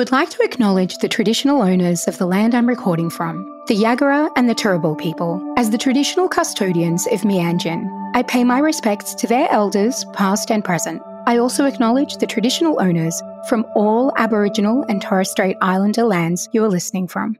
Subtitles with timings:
[0.00, 4.30] would like to acknowledge the traditional owners of the land I'm recording from, the Yagara
[4.34, 7.86] and the Turrbal people, as the traditional custodians of Mianjin.
[8.14, 11.02] I pay my respects to their elders, past and present.
[11.26, 16.64] I also acknowledge the traditional owners from all Aboriginal and Torres Strait Islander lands you
[16.64, 17.36] are listening from.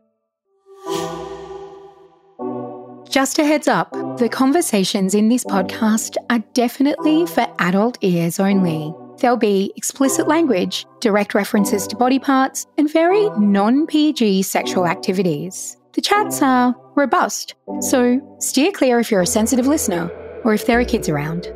[3.08, 8.92] Just a heads up the conversations in this podcast are definitely for adult ears only.
[9.20, 15.76] There'll be explicit language, direct references to body parts, and very non PG sexual activities.
[15.92, 20.10] The chats are robust, so steer clear if you're a sensitive listener
[20.44, 21.52] or if there are kids around.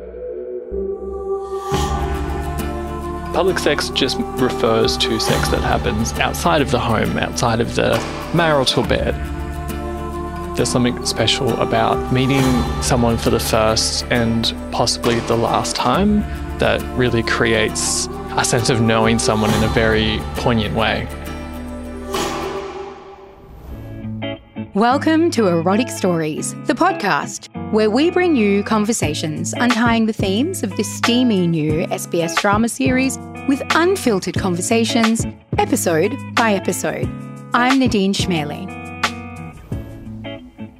[3.33, 7.97] Public sex just refers to sex that happens outside of the home, outside of the
[8.33, 9.15] marital bed.
[10.55, 12.41] There's something special about meeting
[12.81, 16.21] someone for the first and possibly the last time
[16.59, 21.09] that really creates a sense of knowing someone in a very poignant way.
[24.73, 30.73] Welcome to Erotic Stories, the podcast where we bring you conversations untying the themes of
[30.77, 33.17] this steamy new SBS drama series
[33.49, 35.25] with unfiltered conversations,
[35.57, 37.09] episode by episode.
[37.53, 38.84] I'm Nadine Chemali.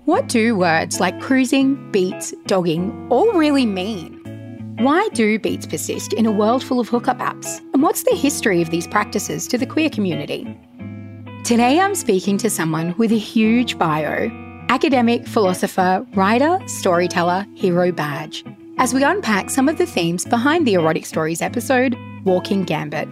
[0.06, 4.76] What do words like cruising, beats, dogging all really mean?
[4.78, 7.60] Why do beats persist in a world full of hookup apps?
[7.74, 10.46] And what's the history of these practices to the queer community?
[11.44, 14.30] Today I'm speaking to someone with a huge bio
[14.70, 18.46] academic, philosopher, writer, storyteller, Hiero Badge,
[18.78, 23.10] as we unpack some of the themes behind the Erotic Stories episode, Walking Gambit.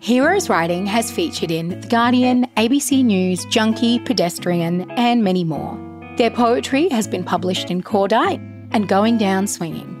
[0.00, 5.85] Hiero's writing has featured in The Guardian, ABC News, Junkee, Pedestrian, and many more.
[6.16, 9.92] Their poetry has been published in Cordite and Going Down Swinging.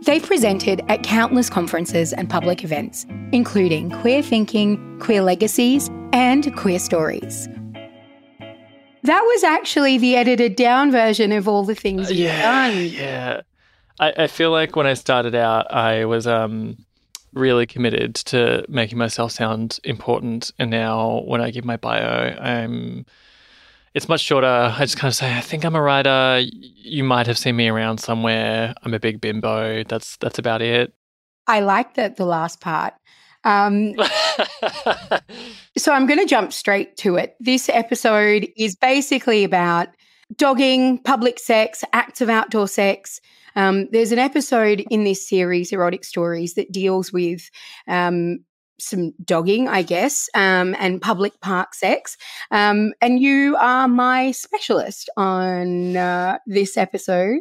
[0.00, 6.78] They've presented at countless conferences and public events, including Queer Thinking, Queer Legacies, and Queer
[6.78, 7.48] Stories.
[9.02, 12.84] That was actually the edited down version of all the things you've yeah, done.
[12.86, 13.40] Yeah.
[14.00, 16.78] I, I feel like when I started out, I was um,
[17.34, 20.50] really committed to making myself sound important.
[20.58, 23.04] And now when I give my bio, I'm
[23.94, 24.46] it's much shorter.
[24.46, 26.40] I just kind of say, I think I'm a writer.
[26.42, 28.74] You might have seen me around somewhere.
[28.82, 29.84] I'm a big bimbo.
[29.84, 30.92] That's that's about it.
[31.46, 32.94] I like that the last part.
[33.44, 33.94] Um,
[35.78, 37.36] so I'm going to jump straight to it.
[37.40, 39.88] This episode is basically about
[40.36, 43.20] dogging, public sex, acts of outdoor sex.
[43.56, 47.50] Um, there's an episode in this series, Erotic Stories, that deals with
[47.86, 48.40] um,
[48.78, 52.16] some dogging, I guess, um, and public park sex.
[52.50, 57.40] Um, and you are my specialist on uh, this episode.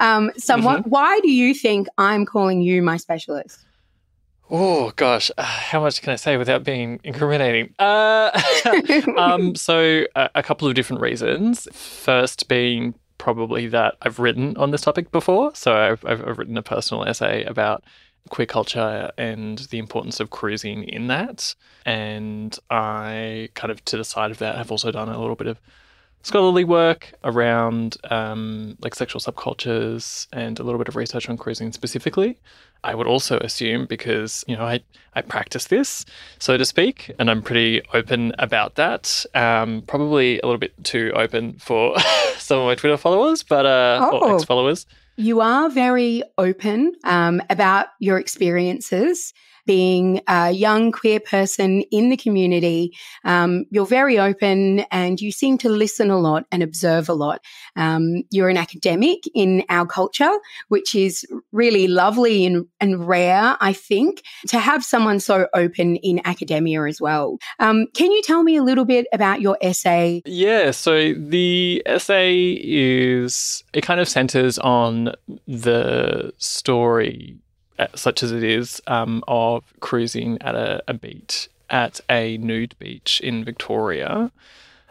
[0.00, 0.80] Um, somewhat.
[0.80, 0.90] Mm-hmm.
[0.90, 3.64] Why do you think I'm calling you my specialist?
[4.50, 7.74] Oh gosh, uh, how much can I say without being incriminating?
[7.78, 8.30] Uh,
[9.16, 11.66] um, so a, a couple of different reasons.
[11.72, 15.54] First, being probably that I've written on this topic before.
[15.54, 17.84] So I've, I've written a personal essay about
[18.30, 21.54] queer culture and the importance of cruising in that.
[21.84, 25.46] And I kind of to the side of that have also done a little bit
[25.46, 25.60] of
[26.24, 31.70] scholarly work around um, like sexual subcultures and a little bit of research on cruising
[31.70, 32.38] specifically.
[32.82, 34.80] I would also assume because you know I
[35.14, 36.04] I practice this
[36.38, 39.24] so to speak, and I'm pretty open about that.
[39.34, 41.98] Um, probably a little bit too open for
[42.36, 44.18] some of my Twitter followers, but uh, oh.
[44.18, 44.86] or ex followers.
[45.16, 49.32] You are very open um, about your experiences
[49.66, 52.92] being a young queer person in the community.
[53.24, 57.42] Um, you're very open and you seem to listen a lot and observe a lot.
[57.76, 60.32] Um, you're an academic in our culture,
[60.68, 66.20] which is really lovely and, and rare, I think, to have someone so open in
[66.24, 67.38] academia as well.
[67.58, 70.22] Um, can you tell me a little bit about your essay?
[70.26, 75.12] Yeah, so the essay is, it kind of centers on
[75.46, 77.36] the story
[77.94, 83.20] such as it is, um, of cruising at a, a beach at a nude beach
[83.20, 84.30] in Victoria.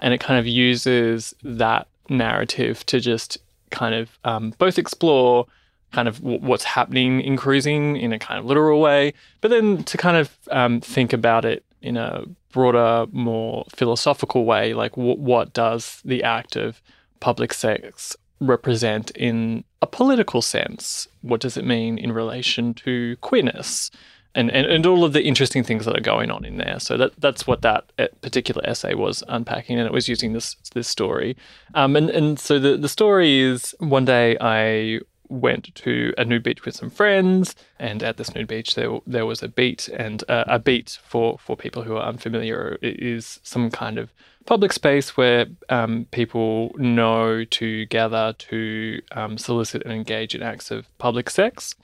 [0.02, 3.38] And it kind of uses that narrative to just
[3.70, 5.46] kind of um, both explore
[5.94, 9.84] kind of w- what's happening in cruising in a kind of literal way, but then
[9.86, 15.18] to kind of um, think about it in a broader, more philosophical way, like w-
[15.18, 16.82] what does the act of
[17.20, 18.16] public sex
[18.48, 21.08] represent in a political sense?
[21.22, 23.92] What does it mean in relation to queerness?
[24.36, 26.80] And, and, and all of the interesting things that are going on in there.
[26.80, 30.56] So that that's what that uh, particular essay was unpacking, and it was using this
[30.74, 31.38] this story.
[31.76, 36.44] Um, and and so the the story is one day I went to a nude
[36.44, 40.24] beach with some friends, and at this nude beach there there was a beat, and
[40.28, 44.12] uh, a beat for for people who are unfamiliar is some kind of
[44.46, 50.72] public space where um, people know to gather to um, solicit and engage in acts
[50.72, 51.76] of public sex.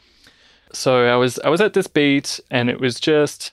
[0.72, 3.52] So I was I was at this beat, and it was just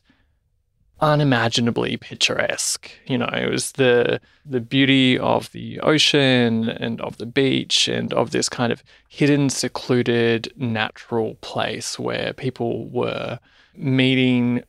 [1.01, 2.91] unimaginably picturesque.
[3.07, 8.13] You know, it was the the beauty of the ocean and of the beach and
[8.13, 13.39] of this kind of hidden, secluded, natural place where people were
[13.75, 14.63] meeting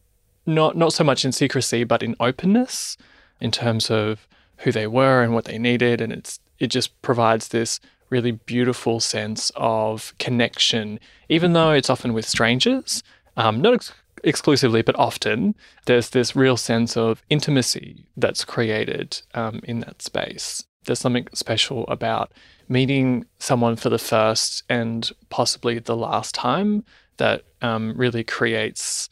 [0.46, 2.98] not not so much in secrecy but in openness
[3.40, 7.50] in terms of who they were and what they needed and it's it just provides
[7.50, 7.80] this
[8.10, 11.00] really beautiful sense of connection
[11.30, 13.04] even though it's often with strangers
[13.38, 13.94] um, not ex-
[14.24, 15.56] exclusively, but often,
[15.86, 20.66] there's this real sense of intimacy that's created um, in that space.
[20.86, 22.32] There's something special about
[22.68, 26.84] meeting someone for the first and possibly the last time
[27.18, 29.10] that um, really creates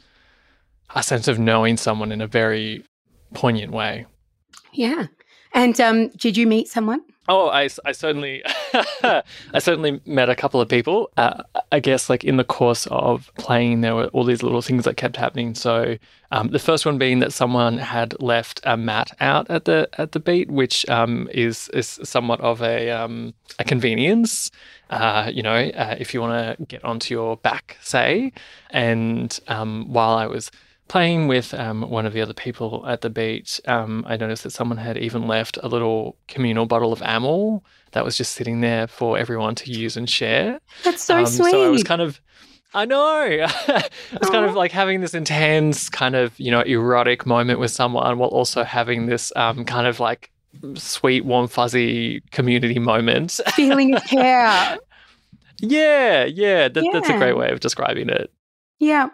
[0.94, 2.84] a sense of knowing someone in a very
[3.34, 4.06] poignant way.
[4.76, 5.08] Yeah.
[5.54, 7.02] And um, did you meet someone?
[7.28, 8.44] Oh, I, I certainly,
[9.04, 9.24] I
[9.58, 11.10] certainly met a couple of people.
[11.18, 11.42] Uh,
[11.72, 14.96] I guess like in the course of playing, there were all these little things that
[14.96, 15.56] kept happening.
[15.56, 15.98] So
[16.32, 20.12] um, the first one being that someone had left a mat out at the at
[20.12, 24.52] the beat, which um, is is somewhat of a um, a convenience.
[24.92, 28.34] Uh, you know, uh, if you want to get onto your back, say.
[28.70, 30.52] And um, while I was
[30.88, 34.52] playing with um, one of the other people at the beach, um, I noticed that
[34.52, 38.88] someone had even left a little communal bottle of amyl that was just sitting there
[38.88, 40.60] for everyone to use and share.
[40.84, 41.52] That's so um, sweet.
[41.52, 42.22] So I was kind of.
[42.74, 43.24] I know.
[43.26, 48.18] it's kind of like having this intense, kind of, you know, erotic moment with someone
[48.18, 50.30] while also having this um, kind of like
[50.76, 53.40] sweet, warm, fuzzy community moment.
[53.54, 54.78] Feeling of care.
[55.62, 56.90] yeah, yeah, that, yeah.
[56.92, 58.30] That's a great way of describing it.
[58.80, 59.08] Yeah.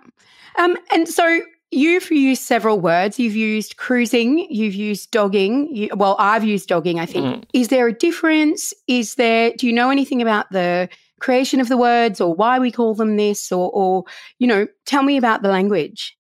[0.57, 1.41] Um, and so
[1.73, 3.17] You've used several words.
[3.17, 5.73] You've used cruising, you've used dogging.
[5.73, 7.25] You, well, I've used dogging, I think.
[7.25, 7.45] Mm.
[7.53, 8.73] Is there a difference?
[8.87, 10.89] Is there, do you know anything about the
[11.21, 13.53] creation of the words or why we call them this?
[13.53, 14.03] Or, or
[14.37, 16.17] you know, tell me about the language.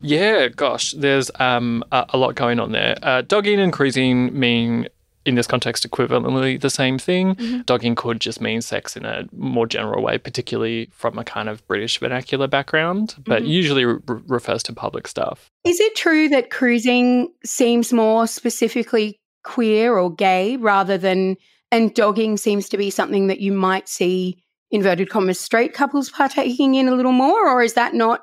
[0.00, 2.96] Yeah, gosh, there's um, a, a, lot going on there.
[3.02, 4.88] Uh, dogging and cruising mean
[5.24, 7.34] in this context equivalently the same thing.
[7.34, 7.60] Mm-hmm.
[7.62, 11.66] Dogging could just mean sex in a more general way, particularly from a kind of
[11.66, 13.50] British vernacular background, but mm-hmm.
[13.50, 15.50] usually re- refers to public stuff.
[15.64, 21.36] Is it true that cruising seems more specifically queer or gay rather than,
[21.70, 26.76] and dogging seems to be something that you might see inverted commas straight couples partaking
[26.76, 28.22] in a little more, or is that not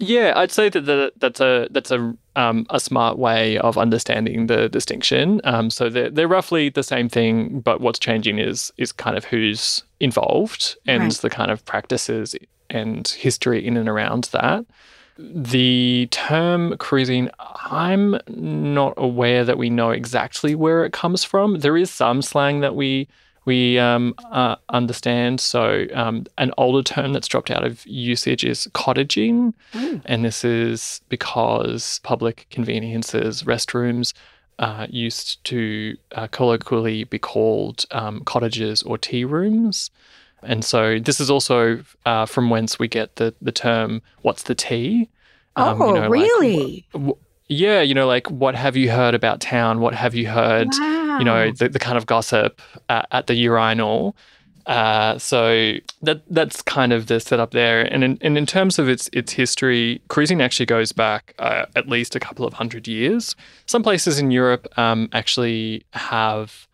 [0.00, 4.46] yeah, I'd say that the, that's a that's a um, a smart way of understanding
[4.46, 5.42] the distinction.
[5.44, 9.24] Um, so they're they're roughly the same thing, but what's changing is is kind of
[9.26, 11.12] who's involved and right.
[11.12, 12.34] the kind of practices
[12.70, 14.64] and history in and around that.
[15.18, 21.58] The term cruising, I'm not aware that we know exactly where it comes from.
[21.58, 23.06] There is some slang that we
[23.50, 25.40] we um, uh, understand.
[25.40, 29.54] So, um, an older term that's dropped out of usage is cottaging.
[29.72, 30.02] Mm.
[30.04, 34.12] And this is because public conveniences, restrooms,
[34.60, 39.90] uh, used to uh, colloquially be called um, cottages or tea rooms.
[40.44, 44.54] And so, this is also uh, from whence we get the, the term, what's the
[44.54, 45.08] tea?
[45.56, 46.86] Um, oh, you know, really?
[46.94, 49.80] Like, w- yeah, you know, like what have you heard about town?
[49.80, 50.68] What have you heard?
[50.70, 50.99] Wow.
[51.18, 54.14] You know, the, the kind of gossip at, at the urinal.
[54.66, 57.82] Uh, so that that's kind of the setup there.
[57.92, 61.88] And in, and in terms of its its history, cruising actually goes back uh, at
[61.88, 63.34] least a couple of hundred years.
[63.66, 66.68] Some places in Europe um, actually have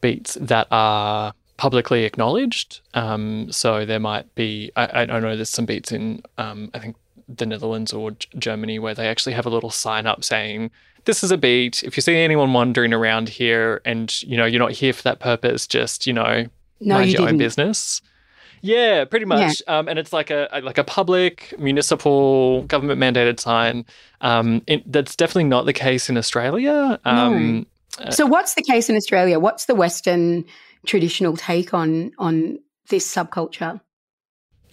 [0.00, 2.80] beats that are publicly acknowledged.
[2.92, 6.80] Um, so there might be, I, I don't know, there's some beats in, um, I
[6.80, 6.96] think
[7.36, 10.70] the Netherlands or G- Germany where they actually have a little sign up saying
[11.04, 11.82] this is a beat.
[11.82, 15.20] If you see anyone wandering around here and you know you're not here for that
[15.20, 16.46] purpose, just you know
[16.80, 17.34] no, mind you your didn't.
[17.34, 18.00] own business.
[18.62, 19.60] Yeah, pretty much.
[19.66, 19.78] Yeah.
[19.78, 23.84] Um, and it's like a, like a public municipal government mandated sign.
[24.20, 27.00] Um, it, that's definitely not the case in Australia.
[27.04, 27.66] Um,
[27.98, 28.10] no.
[28.10, 29.40] So what's the case in Australia?
[29.40, 30.44] What's the Western
[30.86, 32.58] traditional take on on
[32.88, 33.80] this subculture?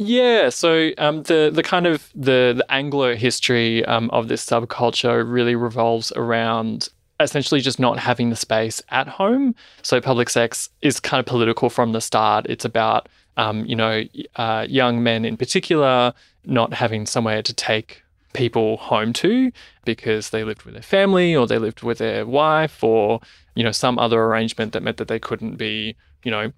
[0.02, 5.30] Yeah, so um, the the kind of the the Anglo history um, of this subculture
[5.30, 6.88] really revolves around
[7.20, 9.54] essentially just not having the space at home.
[9.82, 12.46] So public sex is kind of political from the start.
[12.48, 14.06] It's about um, you know
[14.38, 16.14] uh, young men in particular
[16.46, 18.02] not having somewhere to take
[18.32, 19.52] people home to
[19.84, 23.20] because they lived with their family or they lived with their wife or
[23.54, 26.54] you know some other arrangement that meant that they couldn't be you know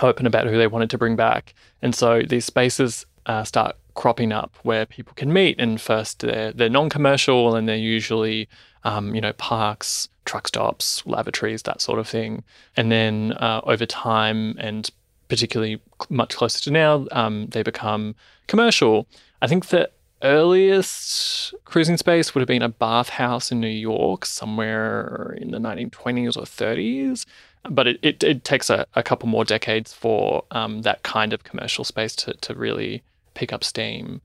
[0.00, 1.54] open about who they wanted to bring back.
[1.82, 5.56] And so these spaces uh, start cropping up where people can meet.
[5.58, 8.48] And first, they're, they're non commercial and they're usually,
[8.84, 12.44] um, you know, parks, truck stops, lavatories, that sort of thing.
[12.76, 14.88] And then uh, over time, and
[15.28, 18.14] particularly much closer to now, um, they become
[18.46, 19.06] commercial.
[19.42, 19.90] I think the
[20.22, 26.36] earliest cruising space would have been a bathhouse in New York, somewhere in the 1920s
[26.36, 27.24] or 30s
[27.68, 31.44] but it, it, it takes a, a, couple more decades for um, that kind of
[31.44, 33.02] commercial space to, to really
[33.34, 34.20] pick up steam.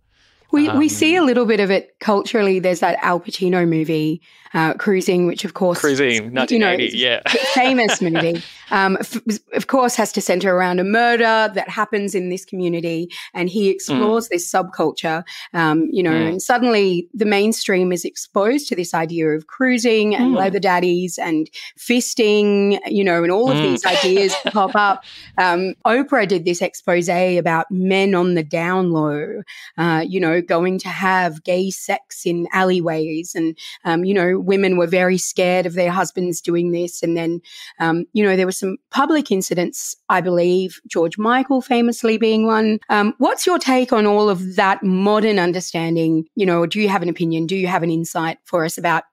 [0.56, 2.60] We, um, we see a little bit of it culturally.
[2.60, 4.22] There's that Al Pacino movie,
[4.54, 7.22] uh, Cruising, which of course, Cruising, 1980, you know, yeah,
[7.54, 8.42] famous movie.
[8.72, 9.20] Um, f-
[9.54, 13.68] of course, has to center around a murder that happens in this community, and he
[13.70, 14.30] explores mm.
[14.30, 15.26] this subculture.
[15.54, 16.30] Um, you know, mm.
[16.30, 20.38] and suddenly the mainstream is exposed to this idea of cruising and mm.
[20.38, 22.80] leather daddies and fisting.
[22.88, 23.92] You know, and all of these mm.
[23.98, 25.04] ideas pop up.
[25.38, 29.42] Um, Oprah did this expose about men on the down low.
[29.78, 34.78] Uh, you know, going to have gay sex in alleyways, and um, you know women
[34.78, 37.04] were very scared of their husbands doing this.
[37.04, 37.42] And then,
[37.80, 42.80] um, you know, there were some public incidents, I believe, George Michael famously being one.
[42.90, 46.26] Um, what's your take on all of that modern understanding?
[46.36, 47.48] You know, do you have an opinion?
[47.48, 49.04] Do you have an insight for us about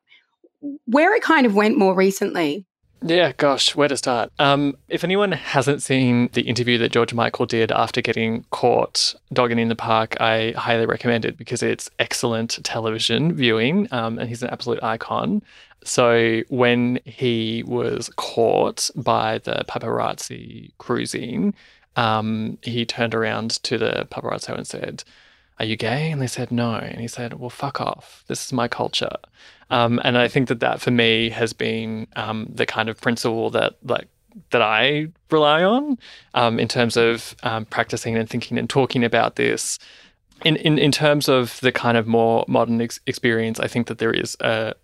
[0.87, 2.67] where it kind of went more recently?
[3.05, 4.31] Yeah, gosh, where to start?
[4.39, 9.59] Um, if anyone hasn't seen the interview that George Michael did after getting caught dogging
[9.59, 14.43] in the park, I highly recommend it because it's excellent television viewing um, and he's
[14.43, 15.43] an absolute icon.
[15.85, 21.55] So when he was caught by the paparazzi cruising,
[21.97, 25.03] um, he turned around to the paparazzo and said,
[25.59, 26.11] Are you gay?
[26.13, 26.75] And they said, No.
[26.75, 28.25] And he said, Well, fuck off.
[28.29, 29.17] This is my culture.
[29.73, 33.49] Um, and I think that that for me has been um, the kind of principle
[33.51, 34.07] that like
[34.51, 35.99] that I rely on
[36.35, 39.79] um, in terms of um, practicing and thinking and talking about this.
[40.45, 43.99] In, in, in terms of the kind of more modern ex- experience, I think that
[43.99, 44.75] there is a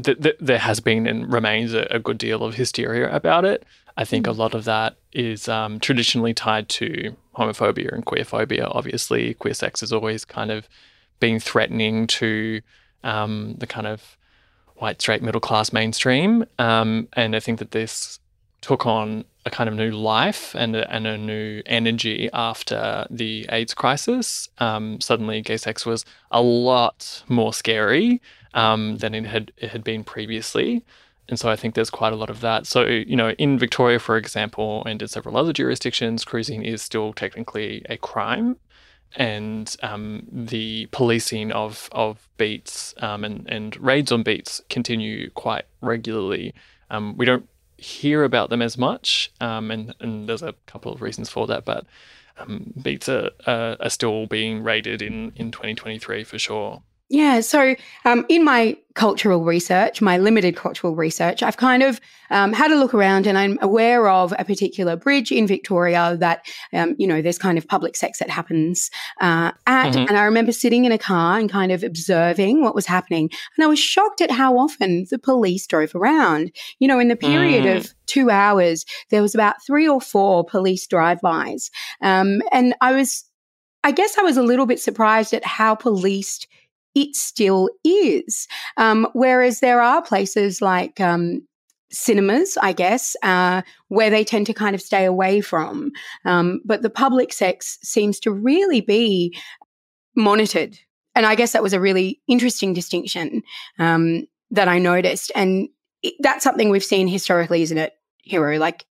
[0.00, 3.64] th- th- there has been and remains a, a, good deal of hysteria about it.
[3.96, 4.30] I think mm.
[4.30, 8.70] a lot of that is um, traditionally tied to homophobia and queerphobia.
[8.70, 10.68] Obviously, queer sex has always kind of
[11.20, 12.60] been threatening to
[13.02, 14.18] um, the kind of
[14.78, 16.44] white, straight, middle class mainstream.
[16.58, 18.18] Um, and I think that this
[18.60, 23.46] took on a kind of new life and a, and a new energy after the
[23.50, 24.48] AIDS crisis.
[24.58, 28.20] Um, suddenly, gay sex was a lot more scary
[28.54, 30.84] um, than it had it had been previously.
[31.28, 32.66] And so I think there's quite a lot of that.
[32.66, 37.12] So, you know, in Victoria, for example, and in several other jurisdictions, cruising is still
[37.12, 38.56] technically a crime
[39.16, 45.64] and um, the policing of of beats um, and and raids on beats continue quite
[45.80, 46.54] regularly.
[46.90, 51.02] Um, we don't hear about them as much, um, and and there's a couple of
[51.02, 51.86] reasons for that, but
[52.38, 56.82] um, beats are, are, still being raided in in 2023 for sure.
[57.10, 57.40] Yeah.
[57.40, 57.74] So,
[58.04, 62.00] um, in my cultural research, my limited cultural research, I've kind of
[62.30, 66.44] um, had a look around and I'm aware of a particular bridge in Victoria that,
[66.74, 68.90] um, you know, there's kind of public sex that happens
[69.22, 69.92] uh, at.
[69.92, 70.08] Mm-hmm.
[70.08, 73.30] And I remember sitting in a car and kind of observing what was happening.
[73.56, 76.52] And I was shocked at how often the police drove around.
[76.78, 77.76] You know, in the period mm.
[77.76, 81.70] of two hours, there was about three or four police drive-bys.
[82.02, 83.24] Um, and I was,
[83.82, 86.46] I guess I was a little bit surprised at how policed
[86.98, 88.48] it still is.
[88.76, 91.46] Um, whereas there are places like um,
[91.92, 95.92] cinemas, I guess, uh, where they tend to kind of stay away from.
[96.24, 99.36] Um, but the public sex seems to really be
[100.16, 100.76] monitored.
[101.14, 103.42] And I guess that was a really interesting distinction
[103.78, 105.30] um, that I noticed.
[105.36, 105.68] And
[106.02, 107.92] it, that's something we've seen historically, isn't it,
[108.28, 108.58] Hiero?
[108.58, 108.84] Like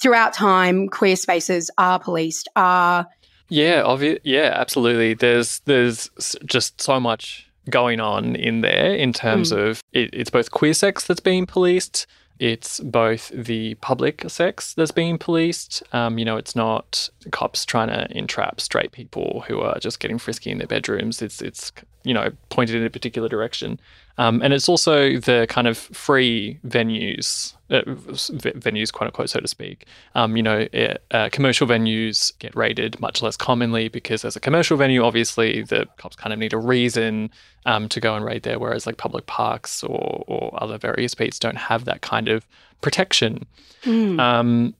[0.00, 3.06] throughout time, queer spaces are policed, are
[3.48, 5.14] yeah, obvi- yeah, absolutely.
[5.14, 6.10] There's there's
[6.44, 9.56] just so much going on in there in terms mm.
[9.56, 12.06] of it, it's both queer sex that's being policed,
[12.38, 15.82] it's both the public sex that's being policed.
[15.92, 20.18] Um, you know, it's not cops trying to entrap straight people who are just getting
[20.18, 21.22] frisky in their bedrooms.
[21.22, 21.72] It's it's
[22.04, 23.80] you know pointed in a particular direction.
[24.16, 29.48] Um, and it's also the kind of free venues, uh, venues, quote unquote, so to
[29.48, 29.86] speak.
[30.14, 30.68] Um, you know,
[31.10, 35.88] uh, commercial venues get raided much less commonly because as a commercial venue, obviously the
[35.98, 37.28] cops kind of need a reason
[37.66, 41.40] um, to go and raid there, whereas like public parks or, or other various beats
[41.40, 42.46] don't have that kind of
[42.82, 43.44] protection.
[43.82, 44.20] Mm.
[44.20, 44.74] Um,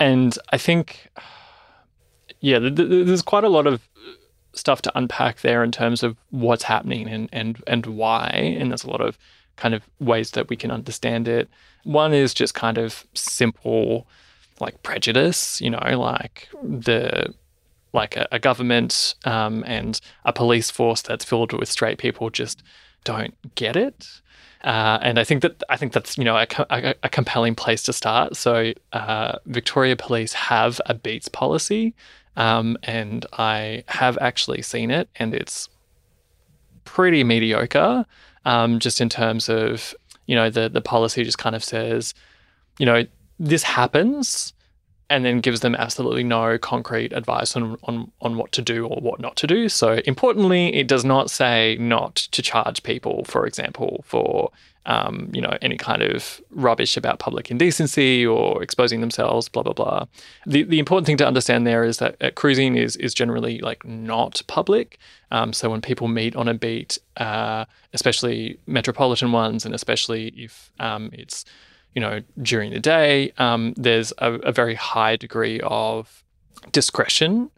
[0.00, 1.08] and I think,
[2.40, 3.88] yeah, th- th- there's quite a lot of
[4.56, 8.28] stuff to unpack there in terms of what's happening and and and why.
[8.58, 9.18] And there's a lot of
[9.56, 11.48] kind of ways that we can understand it.
[11.84, 14.06] One is just kind of simple
[14.60, 17.34] like prejudice, you know, like the
[17.92, 22.62] like a, a government um, and a police force that's filled with straight people just
[23.04, 24.20] don't get it.
[24.64, 27.82] Uh, and I think that I think that's you know a, a, a compelling place
[27.84, 28.36] to start.
[28.36, 31.94] So uh, Victoria Police have a beats policy,
[32.36, 35.68] um, and I have actually seen it, and it's
[36.84, 38.06] pretty mediocre.
[38.44, 39.94] Um, just in terms of
[40.26, 42.14] you know the the policy just kind of says,
[42.78, 43.06] you know
[43.38, 44.54] this happens,
[45.08, 49.00] and then gives them absolutely no concrete advice on, on, on what to do or
[49.00, 49.68] what not to do.
[49.68, 54.50] So, importantly, it does not say not to charge people, for example, for
[54.86, 59.72] um, you know any kind of rubbish about public indecency or exposing themselves, blah blah
[59.72, 60.06] blah.
[60.46, 63.84] The the important thing to understand there is that uh, cruising is is generally like
[63.84, 64.98] not public.
[65.30, 70.70] Um, so when people meet on a beat, uh, especially metropolitan ones, and especially if
[70.78, 71.44] um, it's
[71.96, 76.22] you know, during the day, um, there's a, a, very high degree of
[76.70, 77.50] discretion.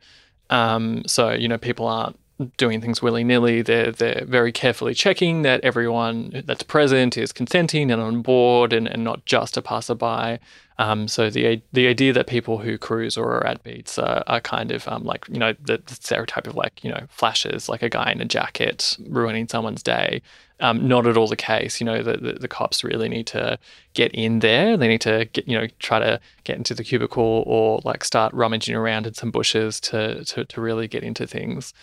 [0.48, 2.16] Um, so, you know, people aren't
[2.56, 3.62] doing things willy nilly.
[3.62, 8.86] They're they're very carefully checking that everyone that's present is consenting and on board, and,
[8.86, 10.38] and not just a passerby.
[10.80, 14.40] Um, so the the idea that people who cruise or are at beats are, are
[14.40, 17.82] kind of um, like you know the, the, stereotype of like you know flashes like
[17.82, 20.22] a guy in a jacket ruining someone's day.
[20.60, 21.80] Um, not at all the case.
[21.80, 23.58] You know the, the, the cops really need to
[23.94, 24.76] get in there.
[24.76, 28.32] They need to get you know try to get into the cubicle or like start
[28.32, 31.74] rummaging around in some bushes to to, to really get into things.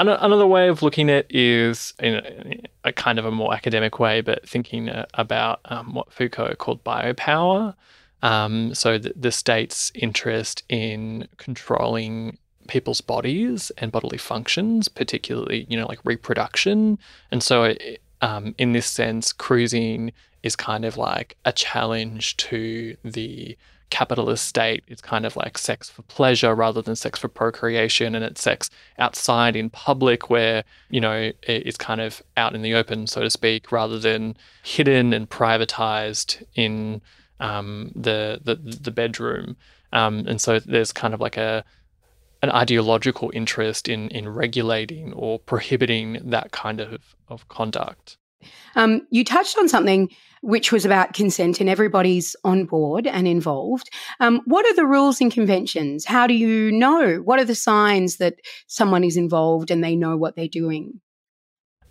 [0.00, 4.20] Another way of looking at is in a, a, kind of a more academic way,
[4.20, 7.74] but thinking uh, about um, what Foucault called biopower.
[8.22, 12.38] Um, so the, the state's interest in controlling
[12.68, 16.98] people's bodies and bodily functions, particularly you know like reproduction.
[17.32, 20.12] And so, it, um, in this sense, cruising
[20.44, 23.56] is kind of like a challenge to the
[23.90, 28.24] capitalist state it's kind of like sex for pleasure rather than sex for procreation and
[28.24, 28.68] it's sex
[28.98, 33.30] outside in public where you know it's kind of out in the open so to
[33.30, 37.00] speak rather than hidden and privatized in
[37.40, 39.56] um, the, the the bedroom.
[39.92, 41.64] Um, and so there's kind of like a
[42.42, 48.16] an ideological interest in in regulating or prohibiting that kind of of conduct.
[48.76, 50.10] Um, you touched on something
[50.42, 53.90] which was about consent and everybody's on board and involved.
[54.20, 56.04] Um, what are the rules and conventions?
[56.04, 57.16] How do you know?
[57.16, 61.00] What are the signs that someone is involved and they know what they're doing?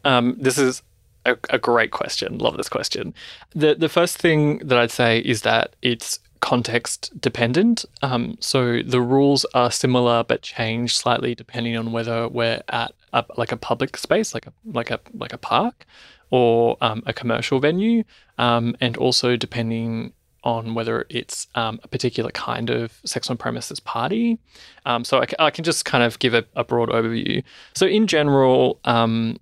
[0.03, 0.83] Um, this is
[1.25, 2.37] a, a, great question.
[2.37, 3.13] Love this question.
[3.53, 7.83] The the first thing that I'd say is that it's context dependent.
[8.01, 13.25] Um, so the rules are similar but change slightly depending on whether we're at a,
[13.37, 15.85] like a public space, like a like a like a park,
[16.29, 18.03] or um, a commercial venue,
[18.37, 20.13] um, and also depending
[20.43, 24.37] on whether it's um, a particular kind of sex on premises party.
[24.85, 27.43] Um, so I, I, can just kind of give a, a broad overview.
[27.75, 29.37] So in general, um,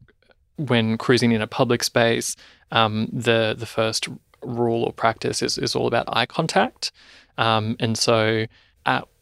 [0.55, 2.35] when cruising in a public space,
[2.71, 4.07] um, the the first
[4.41, 6.91] rule or practice is, is all about eye contact.
[7.37, 8.45] and so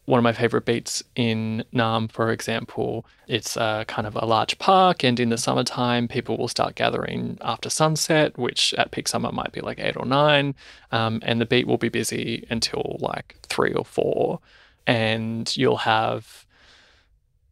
[0.06, 4.58] one of my favorite beats in Naarm, for example, it's a kind of a large
[4.58, 9.32] park, and in the summertime, people will start gathering after sunset, which at peak summer
[9.32, 10.54] might be like eight or nine,
[10.92, 14.40] um, and the beat will be busy until like three or four,
[14.86, 16.43] and you'll have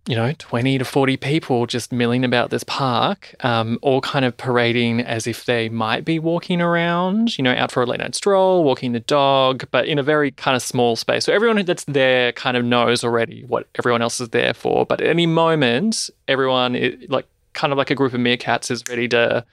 [0.06, 4.36] you know, 20 to 40 people just milling about this park, um, all kind of
[4.36, 8.16] parading as if they might be walking around, you know, out for a late night
[8.16, 11.24] stroll, walking the dog, but in a very kind of small space.
[11.24, 14.84] So everyone that's there kind of knows already what everyone else is there for.
[14.84, 18.82] But at any moment, everyone, is, like, kind of like a group of meerkats, is
[18.88, 19.44] ready to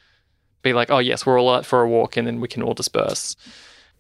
[0.63, 2.73] be like, oh, yes, we're all out for a walk and then we can all
[2.73, 3.35] disperse.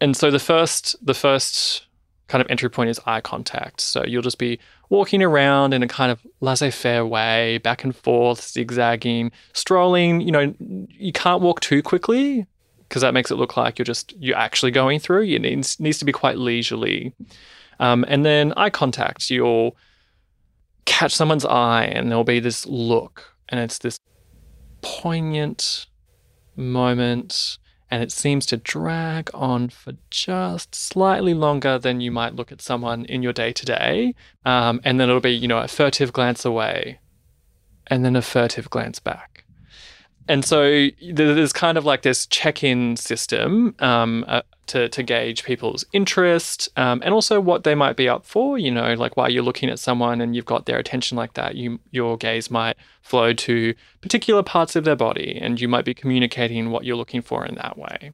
[0.01, 1.85] And so the first, the first
[2.29, 3.81] kind of entry point is eye contact.
[3.81, 7.93] So you'll just be walking around in a kind of laissez faire way, back and
[7.95, 10.21] forth, zigzagging, strolling.
[10.21, 12.45] You know, you can't walk too quickly
[12.87, 15.23] because that makes it look like you're just, you're actually going through.
[15.23, 17.13] It needs, needs to be quite leisurely.
[17.79, 19.75] Um, and then eye contact, you'll
[20.85, 23.99] catch someone's eye and there'll be this look, and it's this
[24.81, 25.87] poignant
[26.55, 27.57] moment
[27.91, 32.61] and it seems to drag on for just slightly longer than you might look at
[32.61, 34.13] someone in your day to day.
[34.45, 36.99] And then it'll be, you know, a furtive glance away
[37.87, 39.43] and then a furtive glance back.
[40.27, 45.43] And so there's kind of like this check in system um, uh, to, to gauge
[45.43, 48.57] people's interest um, and also what they might be up for.
[48.57, 51.55] You know, like while you're looking at someone and you've got their attention like that,
[51.55, 55.93] you your gaze might flow to particular parts of their body and you might be
[55.93, 58.11] communicating what you're looking for in that way.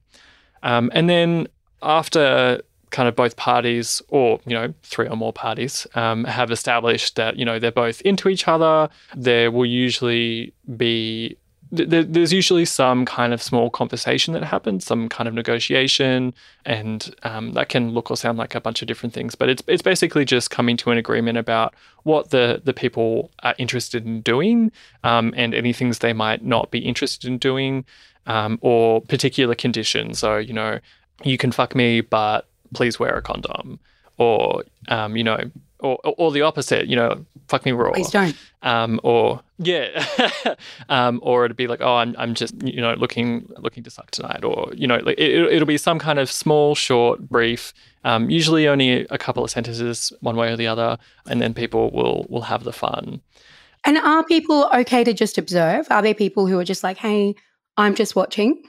[0.63, 1.47] Um, and then
[1.81, 7.15] after kind of both parties, or you know, three or more parties, um, have established
[7.17, 8.89] that you know they're both into each other.
[9.15, 11.37] There will usually be
[11.71, 16.33] there's usually some kind of small conversation that happens, some kind of negotiation,
[16.65, 19.35] and um, that can look or sound like a bunch of different things.
[19.35, 21.73] But it's it's basically just coming to an agreement about
[22.03, 24.71] what the the people are interested in doing,
[25.03, 27.85] um, and any things they might not be interested in doing,
[28.27, 30.19] um, or particular conditions.
[30.19, 30.79] So you know,
[31.23, 33.79] you can fuck me, but please wear a condom,
[34.17, 35.39] or um, you know,
[35.85, 37.91] or or the opposite, you know, fuck me raw.
[37.91, 38.35] Please don't.
[38.61, 40.05] Um, or yeah,
[40.89, 44.11] um, or it'd be like, oh, I'm I'm just you know looking looking to suck
[44.11, 47.73] tonight, or you know, like it, it'll be some kind of small, short, brief.
[48.03, 51.91] Um, usually only a couple of sentences, one way or the other, and then people
[51.91, 53.21] will will have the fun.
[53.85, 55.85] And are people okay to just observe?
[55.91, 57.35] Are there people who are just like, hey,
[57.77, 58.63] I'm just watching?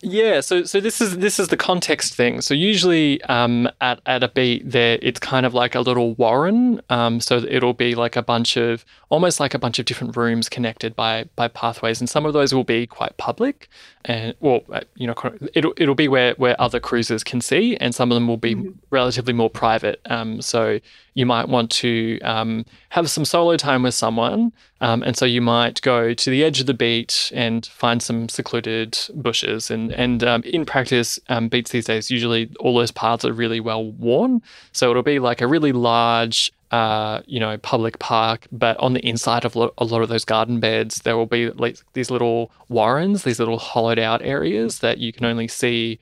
[0.00, 2.40] Yeah, so so this is this is the context thing.
[2.40, 6.80] So usually um, at at a beat there, it's kind of like a little warren.
[6.88, 10.48] Um, so it'll be like a bunch of almost like a bunch of different rooms
[10.48, 13.68] connected by by pathways, and some of those will be quite public,
[14.04, 15.14] and well, uh, you know,
[15.54, 18.54] it'll it'll be where where other cruisers can see, and some of them will be
[18.54, 18.70] mm-hmm.
[18.90, 20.00] relatively more private.
[20.06, 20.78] Um, so
[21.14, 25.40] you might want to um, have some solo time with someone, um, and so you
[25.40, 30.22] might go to the edge of the beat and find some secluded bushes, and and
[30.24, 34.42] um, in practice, um, beats these days usually all those paths are really well worn,
[34.72, 39.06] so it'll be like a really large uh, you know, public park, but on the
[39.06, 42.50] inside of lo- a lot of those garden beds, there will be like these little
[42.68, 45.98] warrens, these little hollowed out areas that you can only see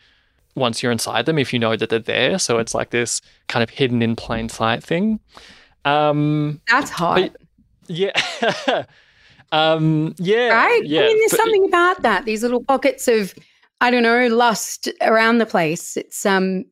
[0.56, 2.38] once you're inside them if you know that they're there.
[2.38, 5.20] So it's like this kind of hidden in plain sight thing.
[5.84, 7.36] Um, That's hot.
[7.88, 8.12] Yeah.
[9.52, 10.48] um, yeah.
[10.48, 10.82] Right?
[10.84, 11.02] Yeah.
[11.02, 12.24] I mean, there's but, something about that.
[12.24, 13.34] These little pockets of,
[13.80, 15.96] I don't know, lust around the place.
[15.96, 16.64] It's, um,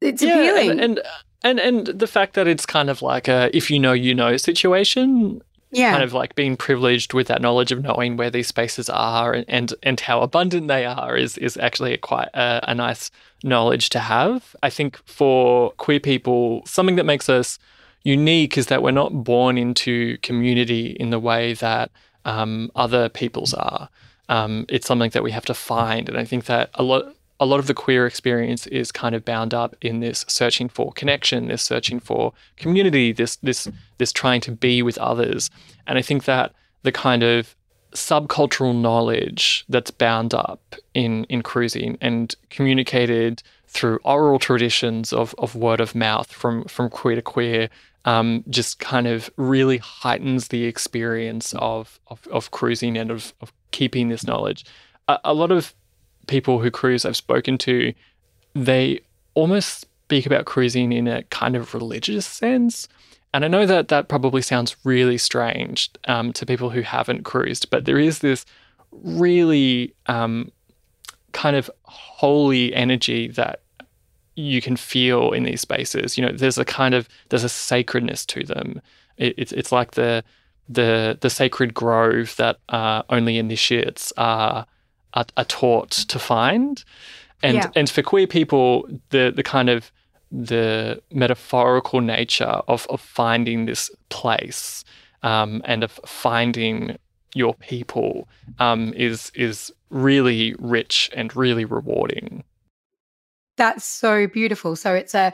[0.00, 0.70] it's yeah, appealing.
[0.70, 1.00] And, and
[1.42, 4.36] and and the fact that it's kind of like a if you know you know
[4.36, 5.92] situation yeah.
[5.92, 9.44] kind of like being privileged with that knowledge of knowing where these spaces are and
[9.48, 13.10] and, and how abundant they are is is actually a quite a, a nice
[13.44, 17.58] knowledge to have i think for queer people something that makes us
[18.08, 21.90] unique is that we're not born into community in the way that
[22.24, 23.88] um, other peoples are
[24.28, 27.46] um, it's something that we have to find and i think that a lot a
[27.46, 31.48] lot of the queer experience is kind of bound up in this searching for connection,
[31.48, 33.68] this searching for community, this this
[33.98, 35.50] this trying to be with others.
[35.86, 37.54] And I think that the kind of
[37.92, 45.54] subcultural knowledge that's bound up in in cruising and communicated through oral traditions of, of
[45.54, 47.68] word of mouth from from queer to queer
[48.08, 53.52] um, just kind of really heightens the experience of, of, of cruising and of, of
[53.70, 54.64] keeping this knowledge.
[55.08, 55.74] A, a lot of
[56.26, 57.92] people who cruise I've spoken to,
[58.54, 59.00] they
[59.34, 62.88] almost speak about cruising in a kind of religious sense.
[63.34, 67.68] And I know that that probably sounds really strange um, to people who haven't cruised,
[67.68, 68.46] but there is this
[68.90, 70.50] really um,
[71.32, 73.60] kind of holy energy that
[74.38, 76.16] you can feel in these spaces.
[76.16, 78.80] You know, there's a kind of there's a sacredness to them.
[79.16, 80.22] It, it's it's like the
[80.68, 84.66] the the sacred grove that uh, only initiates are
[85.14, 86.84] are, are taught to find.
[87.42, 87.70] And yeah.
[87.74, 89.90] and for queer people, the the kind of
[90.30, 94.84] the metaphorical nature of, of finding this place
[95.22, 96.96] um, and of finding
[97.34, 98.28] your people
[98.60, 102.44] um, is is really rich and really rewarding.
[103.58, 104.76] That's so beautiful.
[104.76, 105.32] So it's a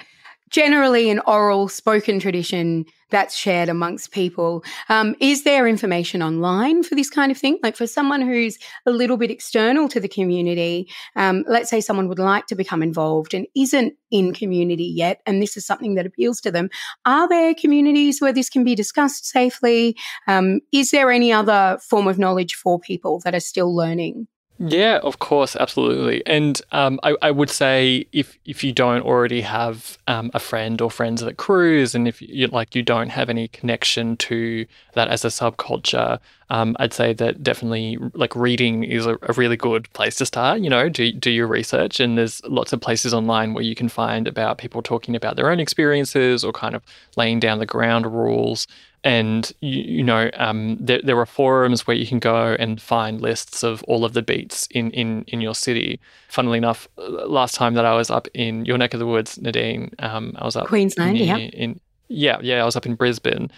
[0.50, 4.64] generally an oral spoken tradition that's shared amongst people.
[4.88, 7.58] Um, is there information online for this kind of thing?
[7.62, 12.08] Like for someone who's a little bit external to the community, um, let's say someone
[12.08, 16.06] would like to become involved and isn't in community yet, and this is something that
[16.06, 16.70] appeals to them.
[17.04, 19.96] Are there communities where this can be discussed safely?
[20.26, 24.28] Um, is there any other form of knowledge for people that are still learning?
[24.66, 26.24] Yeah, of course, absolutely.
[26.26, 30.80] And um, I, I, would say if if you don't already have um, a friend
[30.80, 35.08] or friends that cruise, and if you like you don't have any connection to that
[35.08, 39.92] as a subculture, um, I'd say that definitely like reading is a, a, really good
[39.92, 40.60] place to start.
[40.60, 43.90] You know, do do your research, and there's lots of places online where you can
[43.90, 46.82] find about people talking about their own experiences or kind of
[47.18, 48.66] laying down the ground rules
[49.04, 53.20] and you, you know um, there, there are forums where you can go and find
[53.20, 56.00] lists of all of the beats in, in, in your city.
[56.28, 59.92] Funnily enough, last time that I was up in your neck of the woods, Nadine,
[60.00, 63.50] um, I was up Queensland, near, yeah, in yeah, yeah, I was up in Brisbane.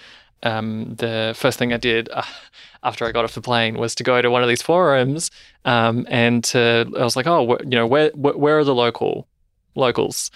[0.43, 2.23] Um, the first thing I did uh,
[2.83, 5.31] after I got off the plane was to go to one of these forums,
[5.65, 8.75] um, and to, I was like, oh, wh- you know, where, wh- where are the
[8.75, 9.27] local
[9.75, 10.31] locals?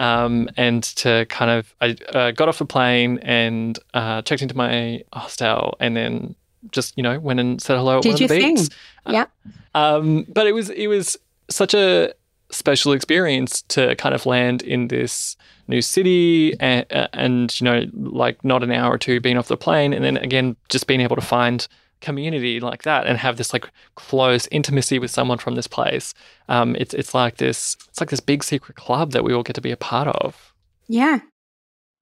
[0.00, 4.56] Um, and to kind of, I uh, got off the plane and uh, checked into
[4.56, 6.34] my hostel, and then
[6.72, 8.70] just you know went and said hello at Did one you of the beats.
[9.06, 9.26] Yeah.
[9.74, 11.18] Um, but it was it was
[11.50, 12.14] such a
[12.50, 15.36] special experience to kind of land in this
[15.68, 19.56] new city and, and you know like not an hour or two being off the
[19.56, 21.68] plane, and then again just being able to find
[22.00, 26.14] community like that and have this like close intimacy with someone from this place.
[26.48, 29.54] Um, it's it's like this it's like this big secret club that we all get
[29.54, 30.52] to be a part of.
[30.88, 31.20] Yeah.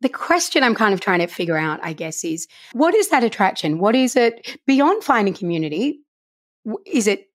[0.01, 3.25] The question I'm kind of trying to figure out, I guess, is what is that
[3.25, 3.79] attraction?
[3.79, 6.01] What is it beyond finding community?
[6.87, 7.29] Is it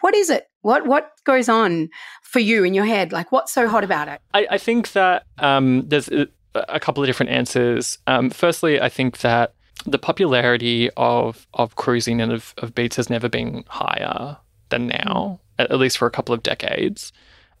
[0.00, 0.48] what is it?
[0.62, 1.88] What what goes on
[2.22, 3.12] for you in your head?
[3.12, 4.20] Like what's so hot about it?
[4.32, 7.98] I, I think that um, there's a, a couple of different answers.
[8.06, 9.54] Um, firstly, I think that
[9.86, 14.36] the popularity of of cruising and of, of beats has never been higher
[14.70, 17.12] than now, at, at least for a couple of decades.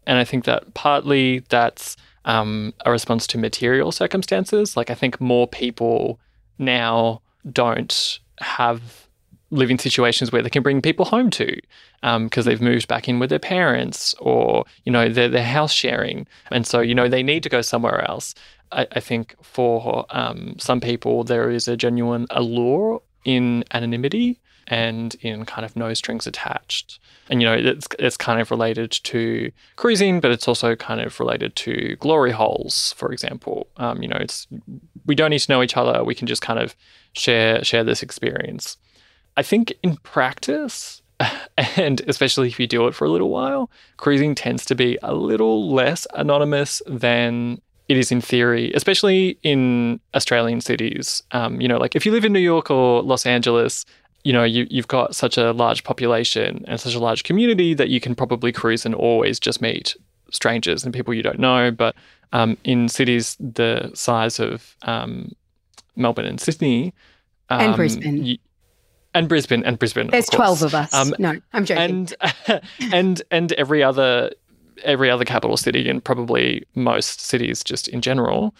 [0.06, 4.76] And I think that partly that's um, a response to material circumstances.
[4.76, 6.18] Like I think more people
[6.58, 9.08] now don't have
[9.50, 11.56] living situations where they can bring people home to
[12.02, 16.26] because they've moved back in with their parents or you know they're, they're house sharing
[16.50, 18.34] and so you know they need to go somewhere else
[18.72, 25.14] i, I think for um, some people there is a genuine allure in anonymity and
[25.22, 27.00] in kind of no strings attached.
[27.28, 31.18] And you know it's, it's kind of related to cruising but it's also kind of
[31.18, 33.66] related to glory holes for example.
[33.78, 34.46] Um, you know it's
[35.06, 36.04] we don't need to know each other.
[36.04, 36.76] We can just kind of
[37.14, 38.76] share share this experience.
[39.36, 41.02] I think in practice,
[41.76, 45.14] and especially if you do it for a little while, cruising tends to be a
[45.14, 51.22] little less anonymous than it is in theory, especially in Australian cities.
[51.32, 53.84] Um, you know, like if you live in New York or Los Angeles,
[54.24, 57.88] you know, you, you've got such a large population and such a large community that
[57.88, 59.96] you can probably cruise and always just meet
[60.30, 61.70] strangers and people you don't know.
[61.70, 61.94] But
[62.32, 65.32] um, in cities the size of um,
[65.96, 66.92] Melbourne and Sydney,
[67.48, 68.22] And um, Brisbane.
[68.22, 68.38] y-
[69.14, 70.08] and Brisbane, and Brisbane.
[70.10, 70.92] There's of 12 of us.
[70.92, 71.82] Um, no, I'm joking.
[71.82, 74.30] and and and every other
[74.82, 78.54] every other capital city and probably most cities just in general.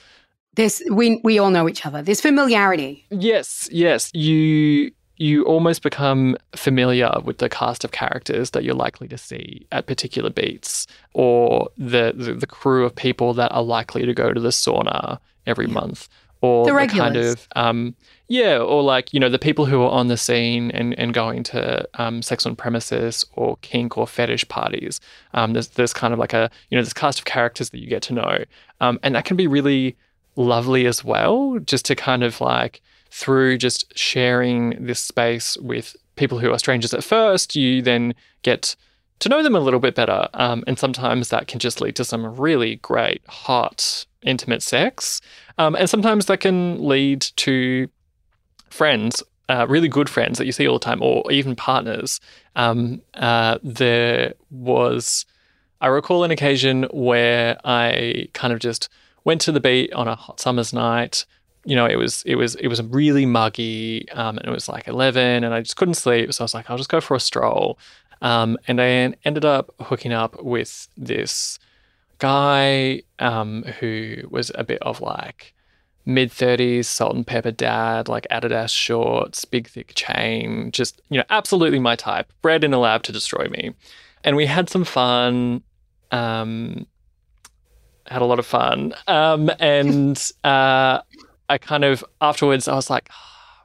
[0.54, 2.02] There's we we all know each other.
[2.02, 3.06] There's familiarity.
[3.10, 9.08] Yes, yes, you you almost become familiar with the cast of characters that you're likely
[9.08, 14.06] to see at particular beats or the the, the crew of people that are likely
[14.06, 16.08] to go to the sauna every month
[16.40, 17.94] or The kind of um
[18.28, 21.42] yeah or like you know the people who are on the scene and, and going
[21.44, 25.00] to um, sex on premises or kink or fetish parties.
[25.34, 27.88] Um, there's, there's kind of like a you know this cast of characters that you
[27.88, 28.44] get to know.
[28.80, 29.96] Um, and that can be really
[30.36, 36.38] lovely as well just to kind of like through just sharing this space with people
[36.38, 38.76] who are strangers at first you then get
[39.20, 40.28] to know them a little bit better.
[40.34, 45.20] Um, and sometimes that can just lead to some really great hot intimate sex
[45.58, 47.88] um, and sometimes that can lead to
[48.70, 52.20] friends uh, really good friends that you see all the time or even partners.
[52.54, 55.24] Um, uh, there was
[55.80, 58.88] i recall an occasion where i kind of just
[59.22, 61.24] went to the beat on a hot summer's night.
[61.64, 64.88] You know it was it was it was really muggy um, and it was like
[64.88, 67.20] 11 and i just couldn't sleep so i was like i'll just go for a
[67.20, 67.78] stroll.
[68.20, 71.58] Um, and i ended up hooking up with this
[72.18, 75.54] guy um, who was a bit of like
[76.04, 81.24] mid 30s salt and pepper dad like adidas shorts big thick chain just you know
[81.28, 83.74] absolutely my type bred in a lab to destroy me.
[84.24, 85.62] And we had some fun
[86.10, 86.86] um
[88.06, 91.00] had a lot of fun um and uh
[91.50, 93.64] i kind of afterwards i was like "Ah,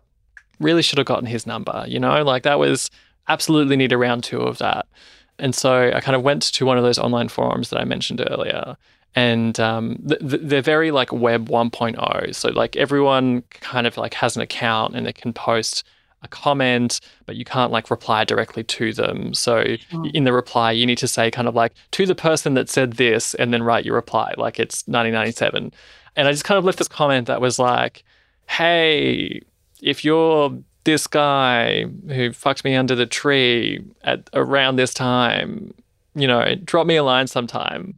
[0.59, 2.23] really should have gotten his number you know?
[2.23, 2.89] Like that was
[3.29, 4.85] absolutely need a round two of that
[5.39, 8.21] and so I kind of went to one of those online forums that I mentioned
[8.29, 8.77] earlier.
[9.15, 12.33] And um, th- th- they're very like web 1.0.
[12.35, 15.83] So like everyone kind of like has an account and they can post
[16.23, 19.33] a comment, but you can't like reply directly to them.
[19.33, 20.05] So Sure.
[20.13, 22.93] in the reply, you need to say kind of like to the person that said
[22.93, 25.71] this and then write your reply like it's 1997.
[26.15, 28.03] And I just kind of left this comment that was like,
[28.47, 29.41] hey,
[29.81, 35.73] if you're this guy who fucked me under the tree at around this time,
[36.15, 37.95] you know, drop me a line sometime.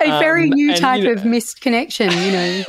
[0.00, 2.62] A very Um, new and, type you know- of missed connection, you know,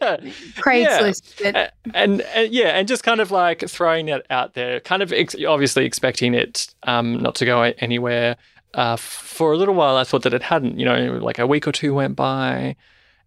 [0.56, 1.42] Craigslist.
[1.42, 5.12] but and, and yeah, and just kind of like throwing it out there, kind of
[5.12, 8.36] ex- obviously expecting it um, not to go anywhere.
[8.74, 10.78] Uh, for a little while, I thought that it hadn't.
[10.78, 12.76] You know, like a week or two went by,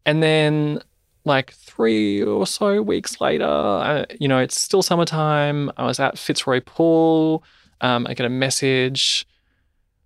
[0.06, 0.82] and then
[1.24, 5.72] like three or so weeks later, uh, you know, it's still summertime.
[5.78, 7.44] I was at Fitzroy Pool.
[7.82, 9.26] Um, I get a message,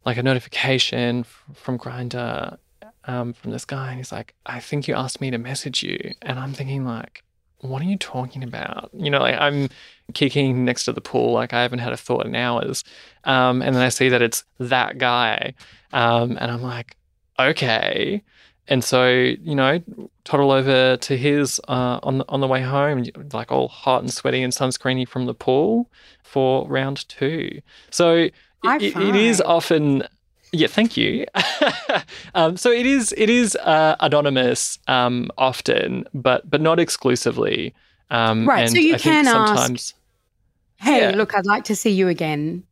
[0.05, 2.57] like a notification from Grindr,
[3.05, 6.13] um, from this guy, and he's like, I think you asked me to message you.
[6.21, 7.23] And I'm thinking, like,
[7.59, 8.89] what are you talking about?
[8.93, 9.69] You know, like I'm
[10.13, 12.83] kicking next to the pool, like I haven't had a thought in hours.
[13.23, 15.53] Um, and then I see that it's that guy.
[15.93, 16.95] Um, and I'm like,
[17.39, 18.21] okay.
[18.67, 19.79] And so, you know,
[20.23, 24.11] toddle over to his uh, on the, on the way home, like all hot and
[24.11, 25.89] sweaty and sunscreeny from the pool
[26.23, 27.61] for round two.
[27.91, 28.29] So
[28.63, 30.03] it, it is often
[30.51, 31.25] yeah, thank you.
[32.35, 37.73] um, so it is it is uh, anonymous um, often, but but not exclusively.
[38.09, 38.69] Um, right.
[38.69, 39.95] so you I can ask,
[40.77, 41.15] "Hey, yeah.
[41.15, 42.63] look, I'd like to see you again."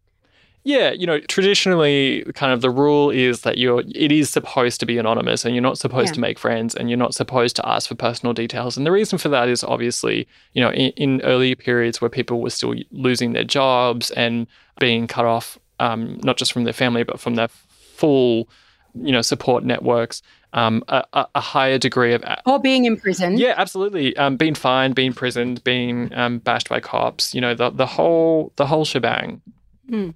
[0.66, 4.86] Yeah, you know, traditionally, kind of the rule is that you're it is supposed to
[4.86, 6.14] be anonymous, and you're not supposed yeah.
[6.14, 8.78] to make friends, and you're not supposed to ask for personal details.
[8.78, 12.42] And the reason for that is obviously, you know, in, in earlier periods where people
[12.42, 14.48] were still losing their jobs and
[14.80, 18.48] being cut off, um, not just from their family but from their full,
[18.96, 20.22] you know, support networks,
[20.54, 23.38] um, a, a, higher degree of or being in prison.
[23.38, 24.16] Yeah, absolutely.
[24.16, 27.34] Um, being fined, being imprisoned, being um, bashed by cops.
[27.34, 29.42] You know, the the whole the whole shebang.
[29.90, 30.14] Mm.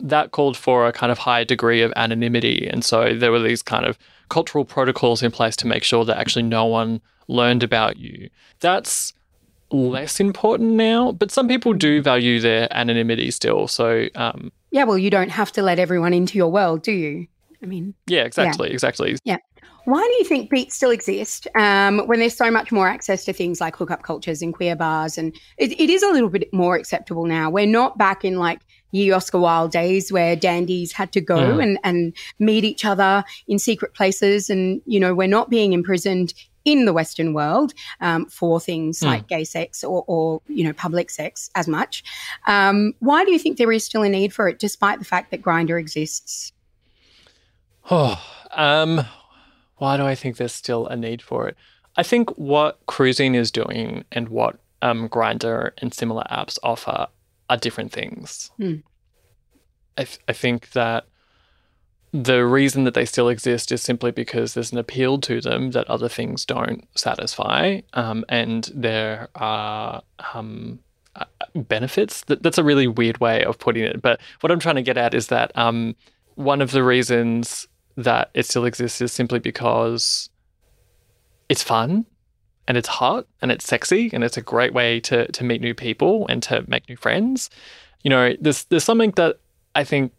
[0.00, 3.62] That called for a kind of high degree of anonymity, and so there were these
[3.62, 7.96] kind of cultural protocols in place to make sure that actually no one learned about
[7.96, 8.30] you.
[8.60, 9.12] That's
[9.70, 13.68] less important now, but some people do value their anonymity still.
[13.68, 17.26] So um, yeah, well, you don't have to let everyone into your world, do you?
[17.62, 18.74] I mean, yeah, exactly, yeah.
[18.74, 19.16] exactly.
[19.24, 19.36] Yeah.
[19.84, 23.32] Why do you think beats still exist um, when there's so much more access to
[23.32, 25.18] things like hookup cultures and queer bars?
[25.18, 27.50] And it, it is a little bit more acceptable now.
[27.50, 28.60] We're not back in like
[28.92, 31.62] ye Oscar Wilde days where dandies had to go mm.
[31.62, 34.50] and, and meet each other in secret places.
[34.50, 39.06] And, you know, we're not being imprisoned in the Western world um, for things mm.
[39.06, 42.04] like gay sex or, or, you know public sex as much.
[42.46, 45.30] Um, why do you think there is still a need for it, despite the fact
[45.30, 46.52] that Grindr exists?
[47.90, 48.22] Oh,
[48.52, 49.06] um,
[49.76, 51.56] why do I think there's still a need for it?
[51.96, 57.08] I think what cruising is doing and what um, Grindr and similar apps offer
[57.50, 58.50] are different things.
[58.58, 58.82] Mm.
[59.98, 61.04] I, th- I think that
[62.12, 65.88] the reason that they still exist is simply because there's an appeal to them that
[65.90, 70.78] other things don't satisfy, um, and there are um,
[71.16, 72.22] uh, benefits.
[72.22, 74.96] That, that's a really weird way of putting it, but what I'm trying to get
[74.96, 75.94] at is that um,
[76.36, 80.30] one of the reasons that it still exists is simply because
[81.48, 82.06] it's fun
[82.70, 85.74] and it's hot and it's sexy and it's a great way to to meet new
[85.74, 87.50] people and to make new friends.
[88.04, 89.40] You know, there's there's something that
[89.74, 90.12] I think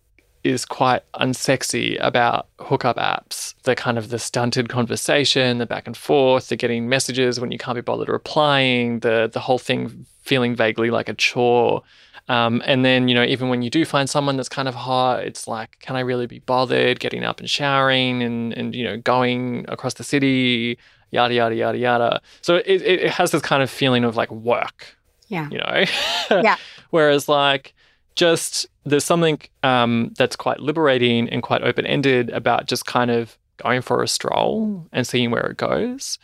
[0.43, 3.53] is quite unsexy about hookup apps.
[3.63, 7.57] The kind of the stunted conversation, the back and forth, the getting messages when you
[7.57, 11.83] can't be bothered replying, the the whole thing feeling vaguely like a chore.
[12.27, 15.23] Um, and then, you know, even when you do find someone that's kind of hot,
[15.23, 18.97] it's like, can I really be bothered getting up and showering and, and you know,
[18.97, 20.77] going across the city,
[21.11, 22.21] yada, yada, yada, yada.
[22.41, 24.97] So it, it has this kind of feeling of like work.
[25.27, 25.49] Yeah.
[25.49, 25.85] You know?
[26.41, 26.57] yeah.
[26.89, 27.73] Whereas like
[28.15, 33.37] just there's something um, that's quite liberating and quite open ended about just kind of
[33.57, 36.17] going for a stroll and seeing where it goes.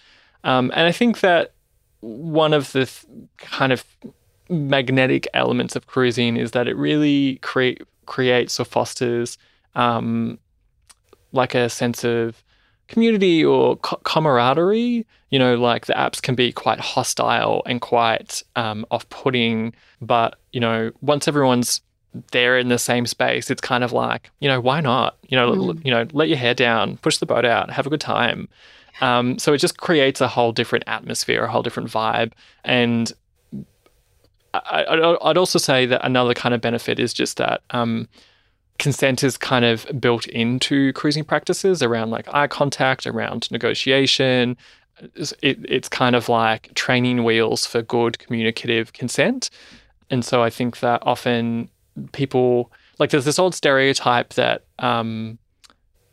[0.43, 1.53] Um, and I think that
[1.99, 3.05] one of the th-
[3.37, 3.85] kind of
[4.49, 9.37] magnetic elements of cruising is that it really create creates or fosters
[9.75, 10.39] um,
[11.33, 12.43] like a sense of
[12.87, 15.05] community or co- camaraderie.
[15.29, 20.61] You know, like the apps can be quite hostile and quite um, off-putting, but you
[20.61, 21.81] know, once everyone's
[22.31, 25.17] there in the same space, it's kind of like, you know, why not?
[25.27, 25.57] You know, mm.
[25.57, 28.47] l- you know, let your hair down, push the boat out, have a good time.
[29.01, 32.31] Um, so it just creates a whole different atmosphere, a whole different vibe,
[32.63, 33.11] and
[34.53, 38.07] I, would also say that another kind of benefit is just that um,
[38.79, 44.57] consent is kind of built into cruising practices around like eye contact, around negotiation.
[45.41, 49.49] It, it's kind of like training wheels for good communicative consent.
[50.09, 51.69] And so I think that often
[52.11, 55.37] people like there's this old stereotype that um,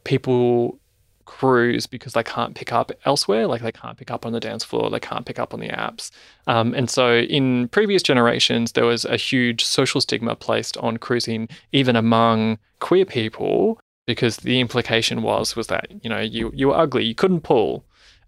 [0.04, 0.78] people
[1.24, 4.64] cruise because they can't pick up elsewhere, like they can't pick up on the dance
[4.64, 6.10] floor, they can't pick up on the apps.
[6.46, 11.48] Um, and so in previous generations, there was a huge social stigma placed on cruising,
[11.72, 16.76] even among queer people, because the implication was was that you know you you were
[16.76, 17.84] ugly, you couldn't pull.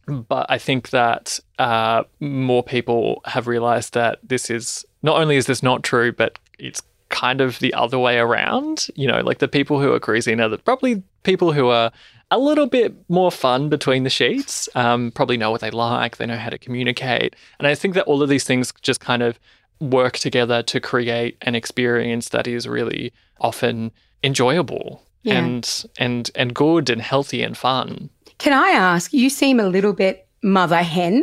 [0.06, 5.46] But I think that uh, more people have realized that this is not only is
[5.46, 8.86] this not true, but it's kind of the other way around.
[8.94, 11.90] You know, like the people who are cruising are the, probably people who are
[12.30, 16.26] a little bit more fun between the sheets, um, probably know what they like, they
[16.26, 17.36] know how to communicate.
[17.58, 19.38] And I think that all of these things just kind of
[19.80, 23.92] work together to create an experience that is really often
[24.24, 25.02] enjoyable.
[25.22, 25.44] Yeah.
[25.44, 28.10] and and and good and healthy and fun.
[28.38, 29.12] Can I ask?
[29.12, 31.20] You seem a little bit mother hen,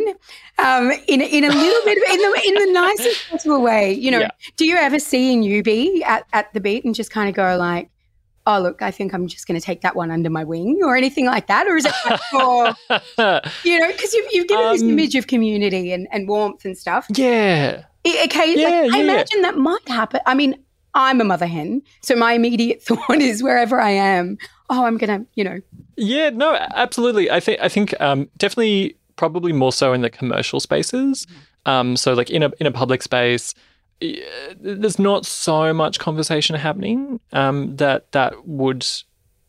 [0.59, 3.93] um, in in a little bit of, in the in the nicest possible way.
[3.93, 4.31] You know, Yeah.
[4.57, 7.55] do you ever see a newbie at at the beat and just kind of go
[7.55, 7.89] like,
[8.45, 10.95] "Oh, look, I think I'm just going to take that one under my wing," or
[10.95, 12.75] anything like that, or is it like for
[13.63, 16.77] you know because you've you've given this Um, image of community and, and warmth and
[16.77, 17.07] stuff.
[17.15, 17.83] yeah.
[18.05, 19.03] Okay, Yeah, like, I yeah.
[19.03, 20.19] imagine that might happen.
[20.25, 20.55] I mean,
[20.93, 24.37] I'm a mother hen, so my immediate thought is wherever I am,
[24.69, 25.59] oh, I'm gonna, you know,
[25.95, 27.31] Yeah, no, absolutely.
[27.31, 31.25] I think I think um, definitely probably more so in the commercial spaces.
[31.65, 33.53] Um, so like in a in a public space,
[34.59, 38.85] there's not so much conversation happening um, that that would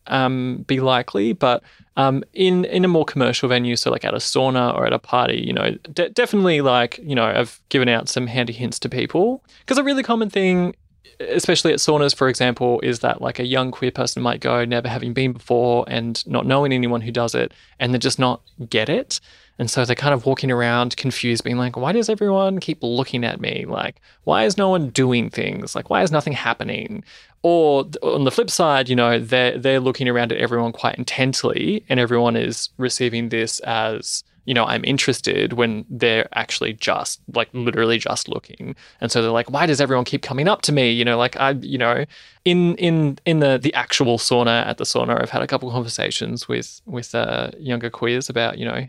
[0.07, 1.63] um, be likely, but
[1.97, 4.99] um, in in a more commercial venue, so like at a sauna or at a
[4.99, 8.89] party, you know, de- definitely like you know, I've given out some handy hints to
[8.89, 10.75] people because a really common thing
[11.21, 14.89] especially at saunas, for example, is that like a young queer person might go, never
[14.89, 18.89] having been before and not knowing anyone who does it, and they just not get
[18.89, 19.21] it.
[19.59, 23.25] And so they're kind of walking around confused, being like, why does everyone keep looking
[23.25, 23.65] at me?
[23.67, 25.75] Like, why is no one doing things?
[25.75, 27.05] Like, why is nothing happening?
[27.43, 31.85] Or on the flip side, you know, they're, they're looking around at everyone quite intently,
[31.89, 37.49] and everyone is receiving this as, you know, I'm interested when they're actually just like
[37.53, 38.75] literally just looking.
[39.01, 40.91] And so they're like, why does everyone keep coming up to me?
[40.91, 42.05] You know, like I, you know,
[42.45, 46.49] in in in the the actual sauna at the sauna, I've had a couple conversations
[46.49, 48.87] with with uh, younger queers about, you know,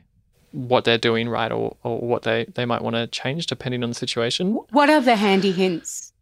[0.56, 3.90] what they're doing right or, or what they, they might want to change depending on
[3.90, 4.54] the situation.
[4.72, 6.14] what are the handy hints?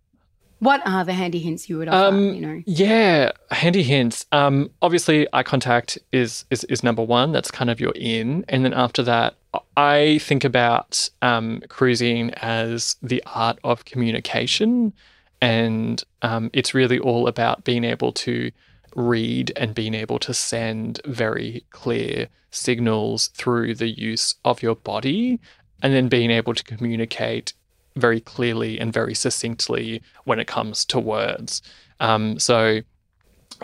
[0.60, 2.16] What are the handy hints you would offer?
[2.16, 4.26] Um, you know, Yeah, handy hints.
[4.32, 7.34] Um, obviously, eye contact is, is is number one.
[7.34, 9.36] That's kind of your in, and then after that,
[9.76, 14.94] I think about um, cruising as the art of communication,
[15.42, 18.50] and um, it's really all about being able to
[18.96, 25.40] read and being able to send very clear signals through the use of your body,
[25.82, 27.54] and then being able to communicate
[27.96, 31.62] very clearly and very succinctly when it comes to words.
[32.00, 32.82] Um, so,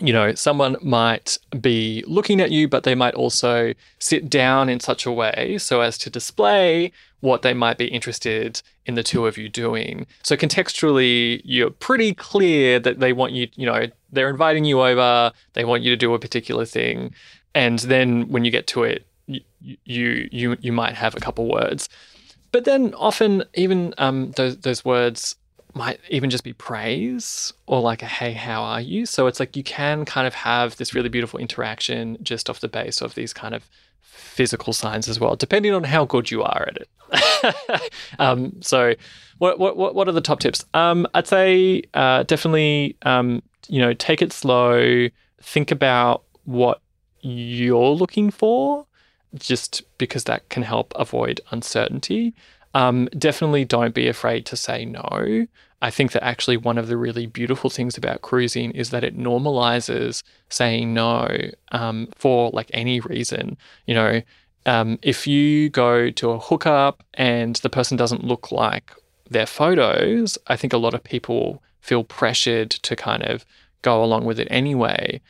[0.02, 4.80] you know, someone might be looking at you, but they might also sit down in
[4.80, 6.92] such a way so as to display
[7.22, 10.08] what they might be interested in the two of you doing.
[10.24, 15.32] So, contextually, you're pretty clear that they want you, you know, they're inviting you over,
[15.54, 17.14] they want you to do a particular thing.
[17.54, 21.50] And then when you get to it, you, you, you, you might have a couple
[21.50, 21.90] words.
[22.52, 25.36] But then often, even um, those those words
[25.74, 29.06] might even just be praise or like a hey, how are you?
[29.06, 32.68] So it's like you can kind of have this really beautiful interaction just off the
[32.68, 33.70] base of these kind of
[34.02, 37.92] physical signs as well, depending on how good you are at it.
[38.20, 38.94] um, so,
[39.38, 40.66] what, what what are the top tips?
[40.74, 45.08] Um, I'd say uh, definitely um, you know take it slow,
[45.42, 46.82] think about what
[47.22, 48.86] you're looking for
[49.36, 52.34] just because that can help avoid uncertainty.
[52.74, 55.48] Um, definitely don't be afraid to say no.
[55.82, 59.18] I think that actually one of the really beautiful things about cruising is that it
[59.18, 61.30] normalizes saying no
[61.72, 63.58] um, for like any reason.
[63.86, 64.22] You know,
[64.66, 68.94] um, if you go to a hookup and the person doesn't look like
[69.30, 73.46] their photos, I think a lot of people feel pressured to kind of
[73.82, 75.22] go along with it anyway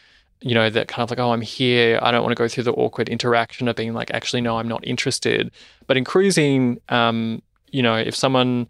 [0.41, 1.99] you know, that kind of like, oh, I'm here.
[2.01, 4.67] I don't want to go through the awkward interaction of being like, actually, no, I'm
[4.67, 5.51] not interested.
[5.87, 8.67] But in cruising, um, you know, if someone,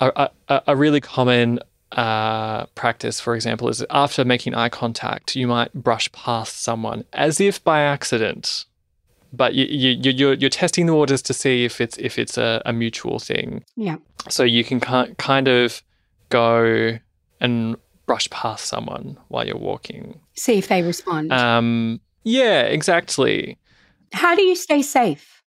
[0.00, 1.60] a, a, a really common
[1.92, 7.40] uh, practice, for example, is after making eye contact, you might brush past someone as
[7.40, 8.64] if by accident.
[9.32, 12.62] But you, you, you're, you're testing the waters to see if it's if it's a,
[12.64, 13.64] a mutual thing.
[13.76, 13.96] yeah.
[14.28, 15.82] So you can ki- kind of
[16.30, 16.98] go
[17.40, 17.76] and
[18.06, 20.20] brush past someone while you're walking.
[20.34, 21.32] See if they respond.
[21.32, 23.58] Um, yeah, exactly.
[24.12, 25.42] How do you stay safe?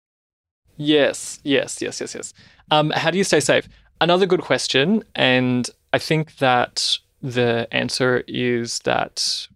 [0.78, 2.34] Yes, yes, yes, yes, yes.
[2.72, 3.68] Um, how do you stay safe?
[4.02, 9.48] Another good question, and I think that the answer is that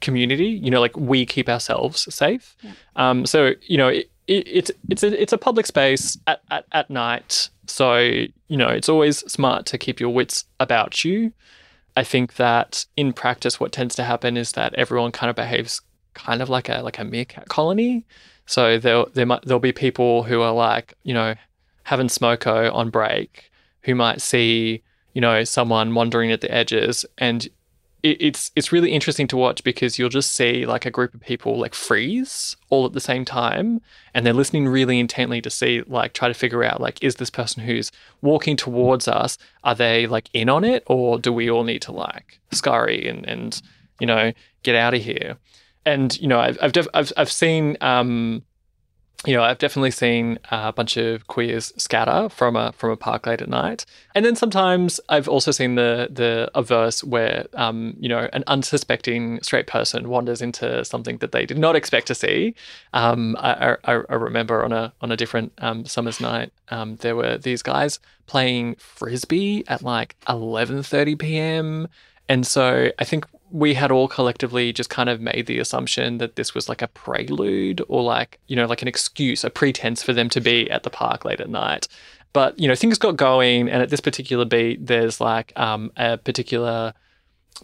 [0.00, 0.48] community.
[0.48, 2.56] You know, like we keep ourselves safe.
[2.62, 2.72] Yeah.
[2.96, 6.66] Um, so you know, it, it, it's it's a it's a public space at, at
[6.72, 7.48] at night.
[7.66, 11.32] So you know, it's always smart to keep your wits about you.
[11.96, 15.80] I think that in practice, what tends to happen is that everyone kind of behaves
[16.14, 18.04] kind of like a like a meerkat colony.
[18.46, 21.34] So there there might there'll be people who are like you know
[21.84, 23.50] having smoko on break
[23.82, 24.82] who might see
[25.14, 27.48] you know someone wandering at the edges and
[28.10, 31.20] it, it's it's really interesting to watch because you'll just see like a group of
[31.20, 33.80] people like freeze all at the same time
[34.14, 37.30] and they're listening really intently to see like try to figure out like is this
[37.30, 37.90] person who's
[38.22, 41.92] walking towards us are they like in on it or do we all need to
[41.92, 43.62] like scurry and and
[44.00, 44.32] you know,
[44.62, 45.36] get out of here.
[45.84, 48.42] And you know, I've I've def- I've, I've seen um,
[49.24, 53.26] you know, I've definitely seen a bunch of queers scatter from a from a park
[53.26, 58.08] late at night, and then sometimes I've also seen the the averse where, um, you
[58.08, 62.54] know, an unsuspecting straight person wanders into something that they did not expect to see.
[62.92, 67.16] Um, I, I, I remember on a on a different um, summer's night, um, there
[67.16, 71.88] were these guys playing frisbee at like eleven thirty p.m.
[72.28, 76.36] And so I think we had all collectively just kind of made the assumption that
[76.36, 80.12] this was like a prelude or like, you know, like an excuse, a pretense for
[80.12, 81.86] them to be at the park late at night.
[82.32, 83.68] But, you know, things got going.
[83.68, 86.92] And at this particular beat, there's like um, a particular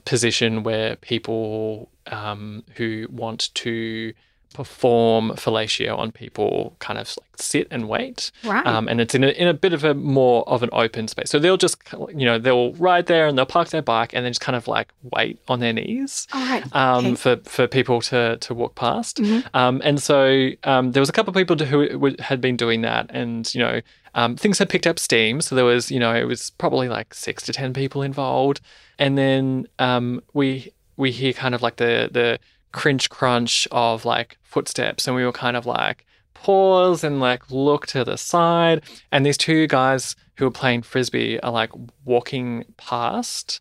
[0.05, 4.13] position where people um, who want to
[4.53, 8.31] perform fellatio on people kind of like sit and wait.
[8.45, 8.67] Right.
[8.67, 11.31] Um, and it's in a, in a bit of a more of an open space.
[11.31, 11.77] So they'll just,
[12.15, 14.69] you know, they'll ride there and they'll park their bike and then just kind of
[14.69, 16.65] like wait on their knees All right.
[16.77, 17.15] um, Okay.
[17.17, 19.17] for, for people to, to walk past.
[19.19, 19.45] Mhm.
[19.55, 23.11] Um, and so um, there was a couple of people who had been doing that
[23.11, 23.81] and, you know,
[24.15, 25.41] um, things had picked up steam.
[25.41, 28.61] So there was, you know, it was probably like six to 10 people involved.
[28.99, 32.39] And then um, we, we hear kind of like the, the
[32.73, 35.07] cringe crunch of like footsteps.
[35.07, 38.83] And we were kind of like pause and like look to the side.
[39.11, 41.71] And these two guys who are playing frisbee are like
[42.05, 43.61] walking past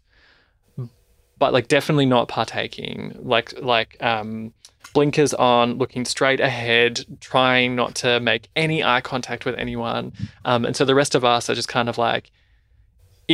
[1.41, 3.17] but like definitely not partaking.
[3.19, 4.53] Like like um
[4.93, 10.13] blinkers on looking straight ahead trying not to make any eye contact with anyone.
[10.45, 12.31] Um and so the rest of us are just kind of like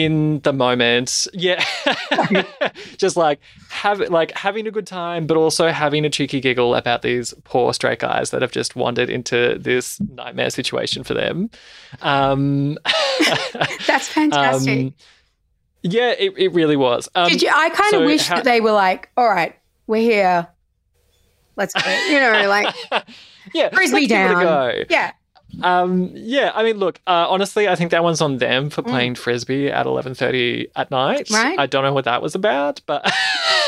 [0.03, 1.63] in the moment yeah
[2.97, 3.39] just like
[3.69, 7.73] have like having a good time but also having a cheeky giggle about these poor
[7.73, 11.49] straight guys that have just wandered into this nightmare situation for them
[12.01, 12.77] um
[13.87, 14.79] That's fantastic.
[14.87, 14.93] um,
[15.83, 17.49] yeah it, it really was um, Did you?
[17.53, 20.47] I kind of so wish how- that they were like, all right, we're here.
[21.55, 21.89] Let's go.
[22.09, 22.73] You know, like
[23.53, 24.43] yeah frisbee down.
[24.43, 24.83] go.
[24.89, 25.11] Yeah.
[25.63, 28.87] Um, yeah, I mean, look, uh, honestly, I think that one's on them for Mm.
[28.89, 31.29] playing frisbee at eleven thirty at night.
[31.31, 31.57] Right.
[31.57, 33.03] I don't know what that was about, but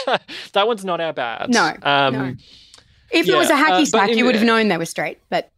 [0.54, 1.50] that one's not our bad.
[1.50, 2.36] No, um, no.
[3.12, 4.86] If it was a Yeah, hacky uh, sack, in- you would have known they were
[4.86, 5.20] straight.
[5.30, 5.52] But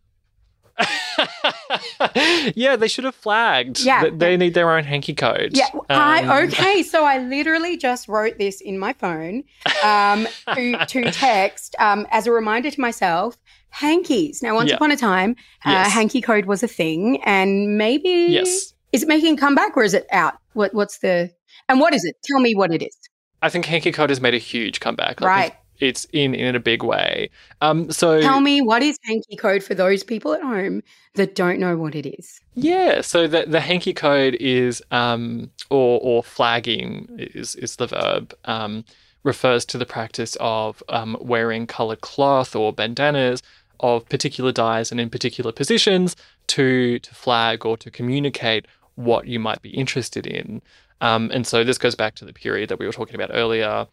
[2.56, 3.80] yeah, they should have flagged.
[3.82, 4.10] Yeah.
[4.12, 5.52] they need their own hanky code.
[5.54, 6.84] yeah, I Um, okay.
[6.84, 9.44] So I literally just wrote this in my phone
[9.84, 13.38] um, to, to text um, as a reminder to myself.
[13.72, 14.42] Hankies.
[14.44, 14.76] Now, once Yeah.
[14.76, 15.88] upon a time, Yes.
[15.88, 19.84] uh, hanky code was a thing, and maybe Yes, is it making a comeback or
[19.84, 20.36] is it out?
[20.54, 21.32] What What's the
[21.70, 22.16] and what is it?
[22.24, 22.96] Tell me what it is.
[23.42, 25.22] I think hanky code has made a huge comeback.
[25.22, 25.54] I Right.
[25.80, 27.30] it's in in a big way.
[27.62, 30.84] Um, so Tell me what is hanky code for those people at home
[31.16, 32.40] that don't know what it is.
[32.56, 38.34] Yeah, so the the hanky code is um or or flagging is is the verb
[38.46, 38.84] um
[39.24, 43.44] refers to the practice of um, wearing colored cloth or bandanas
[43.82, 46.16] of particular dyes and in particular positions
[46.48, 48.66] to to flag or to communicate
[48.96, 50.62] what you might be interested in.
[51.02, 53.88] Um, and so this goes back to the period that we were talking about earlier,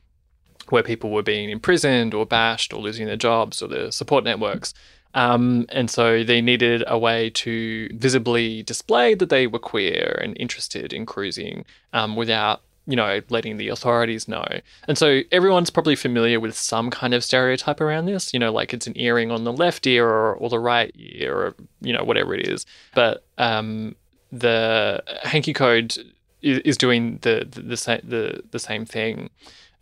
[0.69, 4.75] where people were being imprisoned or bashed or losing their jobs or their support networks.
[5.15, 10.37] Um, and so they needed a way to visibly display that they were queer and
[10.39, 11.65] interested in cruising
[11.95, 14.47] um, without, you know, letting the authorities know.
[14.89, 18.73] And so everyone's probably familiar with some kind of stereotype around this, you know, like
[18.73, 22.03] it's an earring on the left ear or, or the right ear or, you know,
[22.03, 22.65] whatever it is.
[22.95, 23.95] But um,
[24.33, 25.99] the hanky code
[26.41, 29.29] is, doing the, the, the, sa- the, the same thing.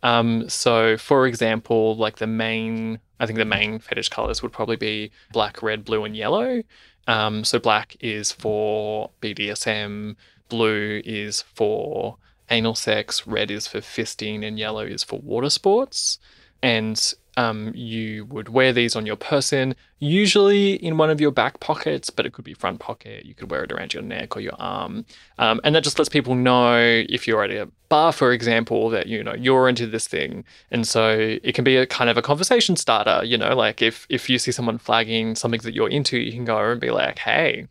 [0.03, 4.75] Um, so, for example, like the main, I think the main fetish colors would probably
[4.75, 6.61] be black, red, blue, and yellow.
[7.07, 10.17] Um, so, black is for BDSM,
[10.49, 12.17] blue is for
[12.49, 16.19] anal sex, red is for fisting, and yellow is for water sports.
[16.61, 21.59] And um, you would wear these on your person, usually in one of your back
[21.59, 23.25] pockets, but it could be front pocket.
[23.25, 25.05] You could wear it around your neck or your arm,
[25.37, 26.75] um, and that just lets people know
[27.07, 30.87] if you're at a bar, for example, that you know you're into this thing, and
[30.87, 33.23] so it can be a kind of a conversation starter.
[33.23, 36.43] You know, like if if you see someone flagging something that you're into, you can
[36.43, 37.67] go and be like, "Hey,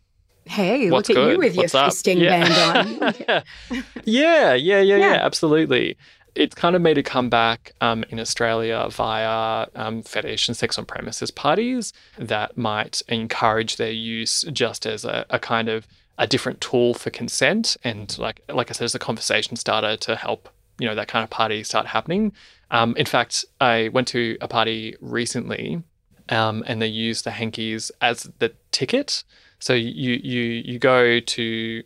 [0.49, 1.31] Hey, what's look at good?
[1.33, 2.47] you with What's your up?" fisting Yeah.
[2.47, 3.43] band on.
[4.05, 5.13] yeah, yeah, yeah, yeah, Yeah.
[5.25, 5.97] absolutely.
[6.35, 10.85] It's kind of made a comeback um, in Australia via um, fetish and sex on
[10.85, 15.87] premises parties that might encourage their use just as a, a kind of
[16.19, 20.15] a different tool for consent and like like I said, as a conversation starter to
[20.15, 22.33] help you know that kind of party start happening.
[22.69, 25.81] Um, in fact, I went to a party recently,
[26.29, 29.23] um, and they used the hankies as the ticket.
[29.59, 31.83] So you you you go to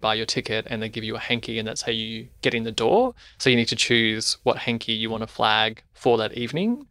[0.00, 2.64] buy your ticket and they give you a hanky and that's how you get in
[2.64, 3.14] the door.
[3.38, 6.86] So you need to choose what hanky you want to flag for that evening.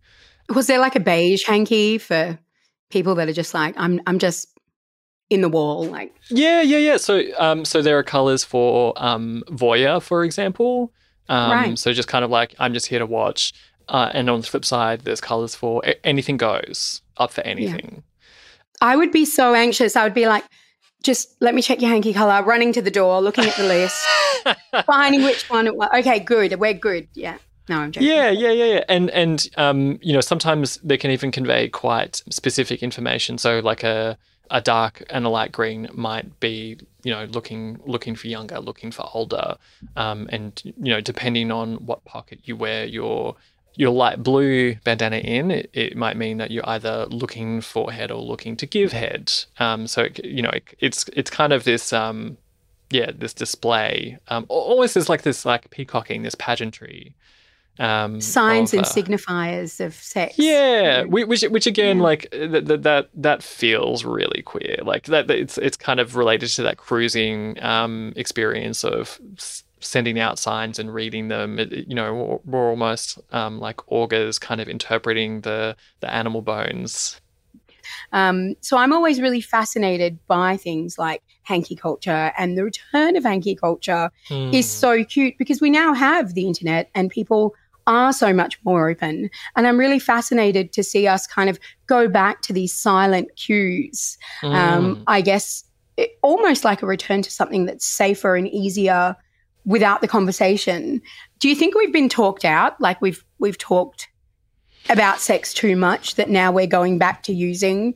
[0.53, 2.39] Was there like a beige hanky for
[2.89, 4.49] people that are just like, I'm I'm just
[5.29, 6.97] in the wall, like Yeah, yeah, yeah.
[6.97, 10.91] So um so there are colours for um voyeur, for example.
[11.29, 11.79] Um Right.
[11.79, 13.53] so just kind of like I'm just here to watch.
[13.89, 18.03] Uh, and on the flip side, there's colours for anything goes, up for anything.
[18.83, 19.95] I would be so anxious.
[19.95, 20.43] I would be like,
[21.03, 24.05] just let me check your hanky color, running to the door, looking at the list,
[24.85, 25.89] finding which one it was.
[25.95, 26.59] Okay, good.
[26.59, 27.07] We're good.
[27.13, 27.37] Yeah.
[27.69, 28.09] No, I'm joking.
[28.09, 28.83] Yeah, yeah, yeah, yeah.
[28.89, 33.37] And and um, you know, sometimes they can even convey quite specific information.
[33.37, 34.17] So like a
[34.51, 38.91] a dark and a light green might be, you know, looking looking for younger, looking
[38.91, 39.55] for older.
[39.95, 43.37] Um, and you know, depending on what pocket you wear your
[43.75, 48.11] your light blue bandana in, it, it might mean that you're either looking for head
[48.11, 49.31] or looking to give head.
[49.59, 52.37] Um, so it, you know, it, it's it's kind of this um,
[52.91, 54.17] yeah, this display.
[54.27, 57.15] Um, al- almost there's like this like peacocking, this pageantry.
[57.79, 60.35] Um, Signs of, and uh, signifiers of sex.
[60.37, 62.03] yeah, which which again, Yeah.
[62.03, 64.77] like that that that that feels really queer.
[64.83, 69.19] Like that, it's it's kind of related to that cruising um, experience of
[69.83, 71.59] sending out signs and reading them.
[71.59, 77.19] It- you know, we're, almost um, like augurs, kind of interpreting the the animal bones.
[78.11, 83.23] Um, so I'm always really fascinated by things like hanky culture and the return of
[83.23, 84.59] hanky culture is Hmm.
[84.61, 87.53] so cute because we now have the internet and people
[87.85, 89.29] are so much more open.
[89.57, 94.17] And I'm really fascinated to see us kind of go back to these silent cues.
[94.43, 95.03] Um, Mm.
[95.07, 95.65] I guess
[95.97, 99.15] it, almost like a return to something that's safer and easier
[99.65, 101.01] without the conversation.
[101.39, 102.79] Do you think we've been talked out?
[102.79, 104.09] Like we've we've talked
[104.89, 107.95] about sex too much that now we're going back to using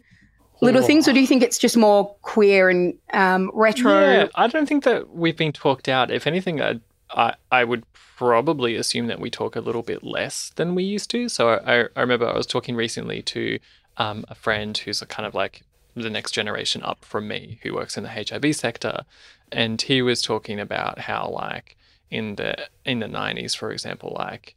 [0.62, 3.92] little things, or do you think it's just more queer and um, retro?
[3.92, 6.10] Yeah, I don't think that we've been talked out.
[6.10, 6.80] If anything, I,
[7.12, 11.12] I I would probably assume that we talk a little bit less than we used
[11.12, 11.30] to.
[11.30, 13.60] So I, I remember I was talking recently to
[13.98, 15.64] um, a friend who's a kind of like
[15.96, 19.04] the next generation up from me who works in the HIV sector,
[19.52, 21.78] and he was talking about how like
[22.10, 24.56] in the in the nineties, for example, like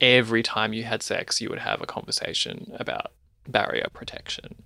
[0.00, 3.12] every time you had sex, you would have a conversation about
[3.48, 4.62] barrier protection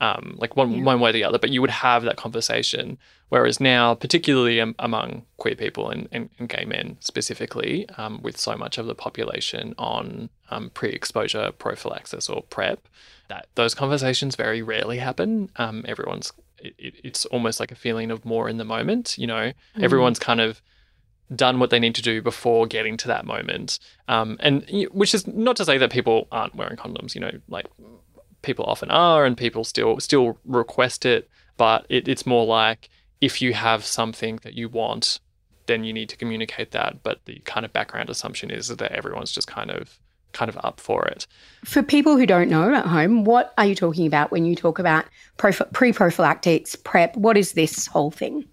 [0.00, 0.84] um, like one Yeah.
[0.84, 2.98] one way or the other, but you would have that conversation.
[3.28, 8.36] Whereas now, particularly am- among queer people and, and, and gay men specifically, um, with
[8.36, 12.88] so much of the population on um, pre-exposure prophylaxis or PrEP,
[13.28, 15.50] that those conversations very rarely happen.
[15.56, 19.16] Um, everyone's it, it- it's almost like a feeling of more in the moment.
[19.18, 19.82] You know, Mm.
[19.82, 20.60] everyone's kind of
[21.34, 23.78] done what they need to do before getting to that moment.
[24.08, 27.14] Um, and which is not to say that people aren't wearing condoms.
[27.14, 27.66] You know, like
[28.42, 31.28] people often are, and people still still request it.
[31.56, 32.88] But it, it's more like
[33.20, 35.20] if you have something that you want,
[35.66, 37.02] then you need to communicate that.
[37.02, 39.98] But the kind of background assumption is that everyone's just kind of
[40.32, 41.26] kind of up for it.
[41.64, 44.78] For people who don't know at home, what are you talking about when you talk
[44.78, 45.04] about
[45.36, 47.16] pre prophylactics, PrEP?
[47.16, 48.44] What is this whole thing?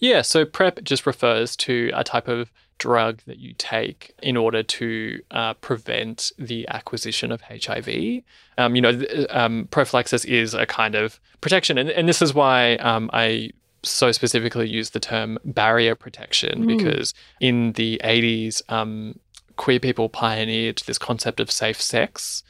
[0.00, 4.62] Yeah, so PrEP just refers to a type of drug that you take in order
[4.62, 8.22] to uh, prevent the acquisition of HIV.
[8.56, 12.32] Um, you know, th- um, prophylaxis is a kind of protection, and, and this is
[12.32, 13.50] why um, I
[13.82, 16.78] so specifically use the term barrier protection Mm.
[16.78, 19.18] because in the 80s, um,
[19.58, 22.42] queer people pioneered this concept of safe sex,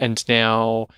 [0.00, 0.88] and now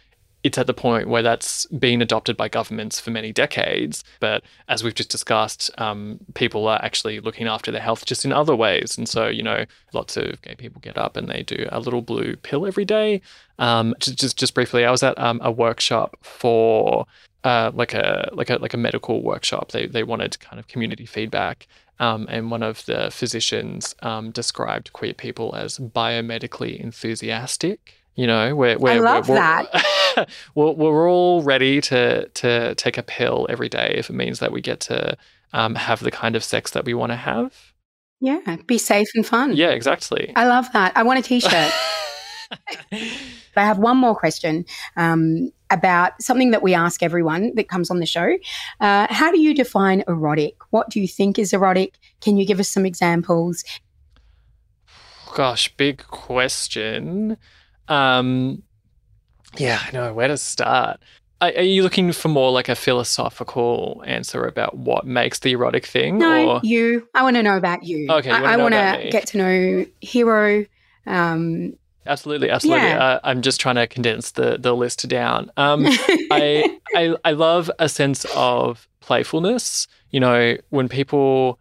[0.46, 4.04] it's at the point where that's been adopted by governments for many decades.
[4.20, 8.32] But as we've just discussed, um, people are actually looking after their health just in
[8.32, 8.96] other ways.
[8.96, 12.00] And so, you know, lots of gay people get up and they do a little
[12.00, 13.22] blue pill every day.
[13.58, 17.06] Um, just, just, just briefly, I was at um, a workshop for
[17.42, 19.72] uh, like a like a like a medical workshop.
[19.72, 21.66] They they wanted kind of community feedback.
[21.98, 27.94] Um, and one of the physicians um, described queer people as biomedically enthusiastic.
[28.14, 30.28] You know, we're, we're, love we're, that.
[30.54, 34.52] we're, we're all ready to to take a pill every day if it means that
[34.52, 35.16] we get to
[35.52, 37.74] um, have the kind of sex that we want to have.
[38.20, 39.54] Yeah, be safe and fun.
[39.54, 40.32] Yeah, exactly.
[40.34, 40.96] I love that.
[40.96, 41.72] I want a t shirt.
[42.92, 44.64] I have one more question
[44.96, 48.36] um, about something that we ask everyone that comes on the show.
[48.80, 50.56] Uh, how do you define erotic?
[50.70, 51.94] What do you think is erotic?
[52.20, 53.64] Can you give us some examples?
[55.34, 57.36] Gosh, big question.
[57.88, 58.62] Um,
[59.56, 61.00] yeah, I know where to start.
[61.40, 65.84] Are, are you looking for more like a philosophical answer about what makes the erotic
[65.84, 66.18] thing?
[66.18, 67.06] No, or you.
[67.14, 68.06] I want to know about you.
[68.08, 70.66] Okay, you I, I want to get to know Hiero.
[71.06, 71.74] Um,
[72.06, 72.88] absolutely, absolutely.
[72.88, 73.04] Yeah.
[73.04, 75.50] Uh, I'm just trying to condense the the list down.
[75.56, 79.86] Um, I, I I love a sense of playfulness.
[80.10, 81.58] you know, when people,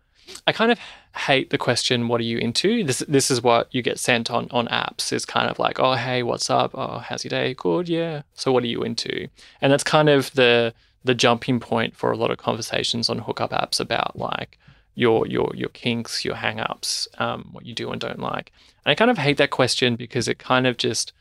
[0.47, 0.79] I kind of
[1.15, 4.47] hate the question, "What are you into?" This this is what you get sent on
[4.51, 5.13] on apps.
[5.13, 6.71] Is kind of like, "Oh, hey, what's up?
[6.73, 7.53] Oh, how's your day?
[7.53, 8.23] Good, yeah.
[8.33, 9.27] So, what are you into?"
[9.61, 10.73] And that's kind of the
[11.03, 14.57] the jumping point for a lot of conversations on hookup apps about like
[14.95, 18.51] your your your kinks, your hangups, um, what you do and don't like.
[18.85, 21.13] And I kind of hate that question because it kind of just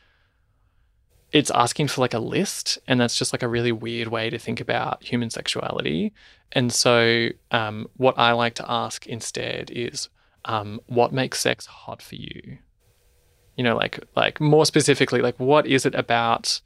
[1.32, 4.38] it's asking for like a list, and that's just like a really weird way to
[4.38, 6.12] think about human sexuality.
[6.52, 10.08] And so, um, what I like to ask instead is,
[10.44, 12.58] um, what makes sex hot for you?
[13.56, 16.60] You know, like like more specifically, like what is it about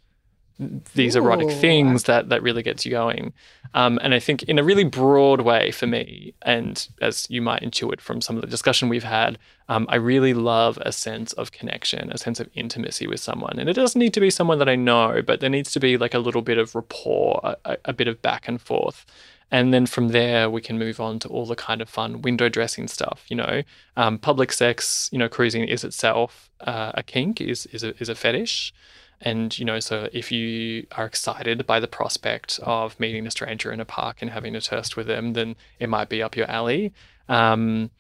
[0.95, 1.21] these Ooh.
[1.21, 3.33] erotic things that that really gets you going.
[3.75, 7.63] Um, and I think in a really broad way for me, and as you might
[7.63, 9.39] intuit from some of the discussion we've had,
[9.69, 13.59] um, I really love a sense of connection, a sense of intimacy with someone.
[13.59, 15.97] And it doesn't need to be someone that I know, but there needs to be
[15.97, 19.05] like a little bit of rapport, a, a bit of back and forth.
[19.51, 22.49] And then from there, we can move on to all the kind of fun window
[22.49, 23.25] dressing stuff.
[23.29, 23.63] You know,
[23.97, 28.09] um, public sex, you know, cruising is itself uh, a kink, is is a, is
[28.09, 28.73] a fetish.
[29.21, 33.73] And, you know, so if you are excited by the prospect of meeting a stranger
[33.73, 36.49] in a park and having a toast with them, then it might be up your
[36.49, 36.93] alley.
[37.29, 37.91] Um,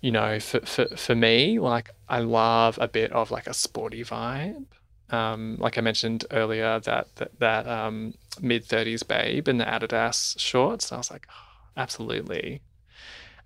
[0.00, 4.02] you know, for, for, for me, like, I love a bit of like a sporty
[4.02, 4.64] vibe.
[5.10, 10.38] Um, like I mentioned earlier, that that, that um, mid 30s babe in the Adidas
[10.40, 10.90] shorts.
[10.90, 12.62] I was like, oh, absolutely.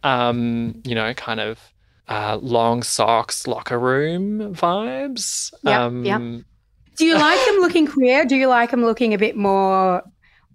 [0.04, 1.58] Um, you know, kind of
[2.06, 5.52] uh, long socks, locker room vibes.
[5.64, 6.38] Yeah, um, yeah
[6.96, 8.24] do you like them looking queer?
[8.24, 10.02] Do you like them looking a bit more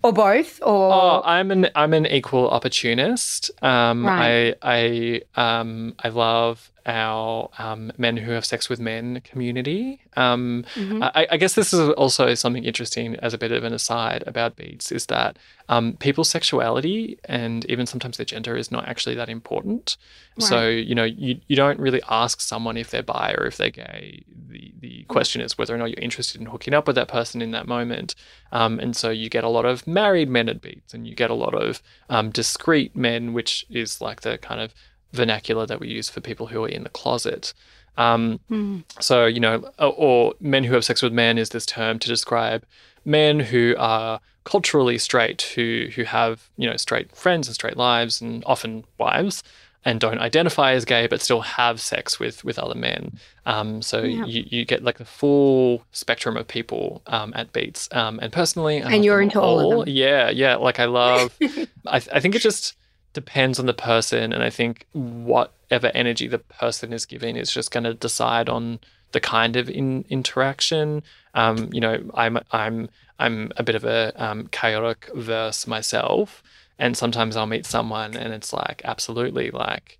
[0.03, 4.55] or both or oh i'm an i'm an equal opportunist um right.
[4.61, 10.01] i i um i love our um, men who have sex with men community.
[10.17, 11.03] Um, mm-hmm.
[11.03, 14.55] I, I, guess this is also something interesting as a bit of an aside about
[14.55, 15.37] beats is that
[15.69, 19.95] um, people's sexuality and even sometimes their gender is not actually that important.
[20.39, 20.47] Right.
[20.47, 23.69] So, you know, you, you don't really ask someone if they're bi or if they're
[23.69, 24.23] gay.
[24.49, 27.41] The, the question is whether or not you're interested in hooking up with that person
[27.41, 28.15] in that moment.
[28.51, 31.29] Um, and so you get a lot of married men at beats and you get
[31.29, 34.73] a lot of um, discreet men, which is like the kind of
[35.11, 37.53] vernacular that we use for people who are in the closet.
[37.97, 38.83] Um, mm.
[38.99, 42.07] So, you know, or, or, men who have sex with men is this term to
[42.07, 42.65] describe
[43.03, 48.21] men who are culturally straight, who who have you know straight friends and straight lives,
[48.21, 49.43] and often wives,
[49.83, 53.19] and don't identify as gay, but still have sex with with other men.
[53.45, 54.25] Um, so yeah.
[54.25, 57.89] you, you get like the full spectrum of people um, at Beats.
[57.91, 59.95] Um, and personally, and you're into all, all of them.
[59.95, 60.55] Yeah, yeah.
[60.55, 61.35] Like I love.
[61.87, 62.75] I, I think it just
[63.13, 67.71] depends on the person and i think whatever energy the person is giving is just
[67.71, 68.79] going to decide on
[69.11, 71.03] the kind of in, interaction
[71.33, 72.89] um, you know i'm i'm
[73.19, 76.41] i'm a bit of a um, chaotic verse myself
[76.79, 79.99] and sometimes i'll meet someone and it's like absolutely like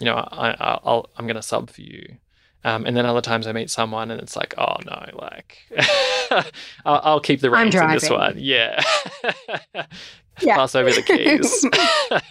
[0.00, 2.16] you know I, I'll i'm going to sub for you
[2.64, 5.58] um, and then other times I meet someone and it's like, oh no, like
[6.86, 8.36] I'll, I'll, keep the reins in this one.
[8.38, 8.82] Yeah.
[10.40, 10.56] yeah.
[10.56, 11.66] pass over the keys.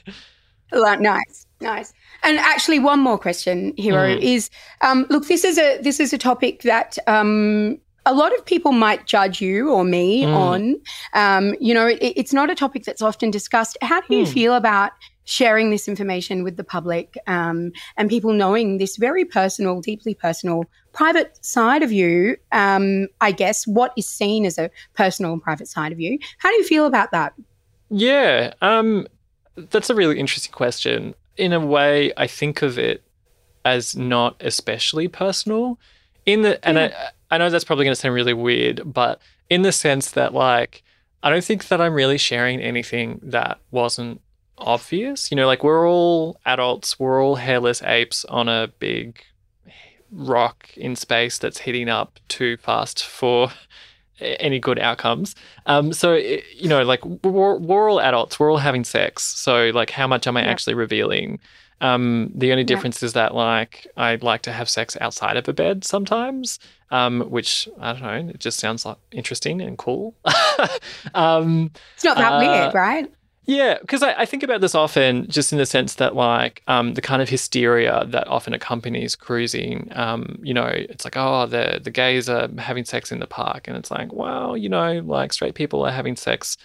[1.02, 1.94] nice, nice.
[2.24, 4.22] And actually, one more question, Hiero, mm.
[4.22, 4.50] is
[4.82, 8.72] um, look, this is a this is a topic that um, a lot of people
[8.72, 10.34] might judge you or me mm.
[10.34, 10.76] on.
[11.14, 13.78] Um, you know, it, it's not a topic that's often discussed.
[13.82, 14.34] How do you mm.
[14.34, 14.92] feel about
[15.26, 20.66] sharing this information with the public um, and people knowing this very personal, deeply personal,
[20.92, 22.36] private side of you?
[22.52, 26.20] Um, I guess what is seen as a personal and private side of you.
[26.40, 27.34] How do you feel about that?
[27.96, 29.06] Yeah, um,
[29.56, 31.14] that's a really interesting question.
[31.38, 33.04] In a way, I think of it
[33.64, 35.78] as not especially personal.
[36.26, 36.92] In the and I
[37.30, 40.82] I know that's probably going to sound really weird, but in the sense that like
[41.22, 44.22] I don't think that I'm really sharing anything that wasn't
[44.58, 45.30] obvious.
[45.30, 49.22] You know, like we're all adults, we're all hairless apes on a big
[50.12, 53.52] rock in space that's heating up too fast for
[54.20, 55.36] any good outcomes.
[55.66, 59.24] Um, so you know, like we're, we're all adults, we're all having sex.
[59.24, 60.50] So like, how much am I yeah.
[60.50, 61.40] actually revealing?
[61.82, 63.08] Um, the only difference yeah.
[63.08, 66.60] is that like I'd like to have sex outside of a bed sometimes,
[66.92, 68.32] um, which I don't know.
[68.32, 70.16] It just sounds like interesting and cool.
[71.14, 73.12] um, it's not that uh, weird, right?
[73.46, 76.94] Yeah, because I, I, think about this often, just in the sense that, like, um,
[76.94, 79.92] the kind of hysteria that often accompanies cruising.
[79.92, 83.68] Um, you know, it's like, oh, the the gays are having sex in the park,
[83.68, 86.58] and it's like, well, you know, like straight people are having sex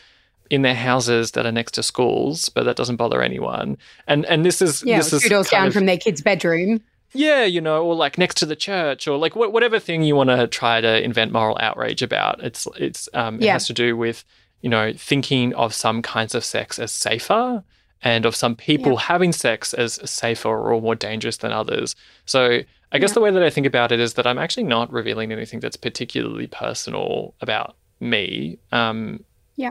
[0.51, 3.77] in their houses that are next to schools, but that doesn't bother anyone.
[4.07, 6.81] And and this is yeah, this two is doors down of, from their kid's bedroom.
[7.13, 10.15] Yeah, you know, or like next to the church, or like wh- whatever thing you
[10.15, 12.43] want to try to invent moral outrage about.
[12.43, 13.55] It's it's um, it yeah.
[13.55, 14.25] has to do with
[14.61, 17.63] you know, thinking of some kinds of sex as safer
[18.03, 19.01] and of some people Yeah.
[19.01, 21.95] having sex as safer or more dangerous than others.
[22.27, 22.61] So
[22.93, 23.15] I guess Yeah.
[23.15, 25.77] the way that I think about it is that I'm actually not revealing anything that's
[25.77, 28.59] particularly personal about me.
[28.73, 29.25] Um,
[29.57, 29.71] Yeah.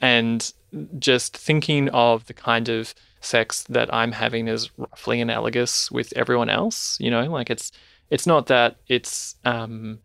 [0.00, 0.52] And
[0.98, 6.48] just thinking of the kind of sex that I'm having is roughly analogous with everyone
[6.50, 6.96] else.
[7.00, 7.70] You know, like it's
[8.10, 10.00] it's not that it's um,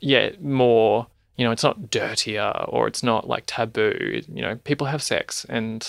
[0.00, 1.06] yeah more
[1.38, 4.20] you know it's not dirtier or it's not like taboo.
[4.28, 5.88] You know, people have sex and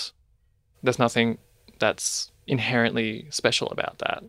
[0.83, 1.39] there's nothing
[1.79, 4.23] that's inherently special about that.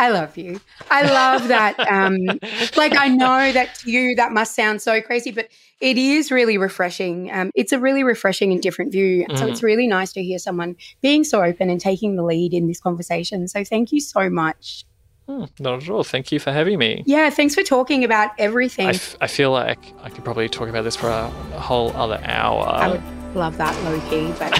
[0.00, 0.60] I love you.
[0.90, 1.76] I love that.
[1.88, 2.38] Um,
[2.76, 5.48] like, I know that to you that must sound so crazy, but
[5.80, 7.30] it is really refreshing.
[7.32, 9.24] Um, it's a really refreshing and different view.
[9.28, 12.52] And So it's really nice to hear someone being so open and taking the lead
[12.52, 13.48] in this conversation.
[13.48, 14.84] So thank you so much.
[15.28, 16.04] Hmm, not at all.
[16.04, 17.02] Thank you for having me.
[17.06, 18.86] Yeah, thanks for talking about everything.
[18.86, 21.94] I, f- I feel like I could probably talk about this for a, a whole
[21.94, 22.64] other hour.
[22.66, 23.02] I would
[23.34, 24.58] love that Loki, but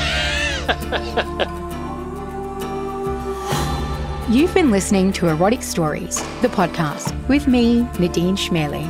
[4.29, 8.85] You've been listening to Erotic Stories, the podcast, with me, Nadine Chemali.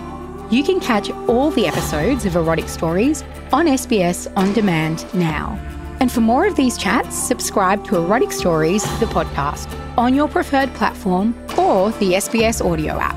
[0.51, 3.23] You can catch all the episodes of Erotic Stories
[3.53, 5.57] on SBS On Demand now.
[6.01, 9.69] And for more of these chats, subscribe to Erotic Stories, the podcast,
[9.99, 13.17] on your preferred platform or the SBS audio app.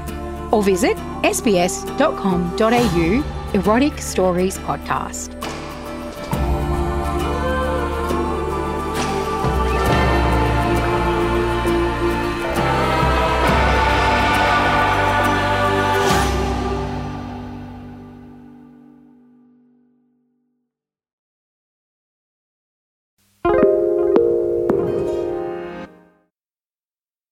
[0.52, 2.62] Or visit sbs.com.au
[3.54, 5.61] Erotic Stories Podcast.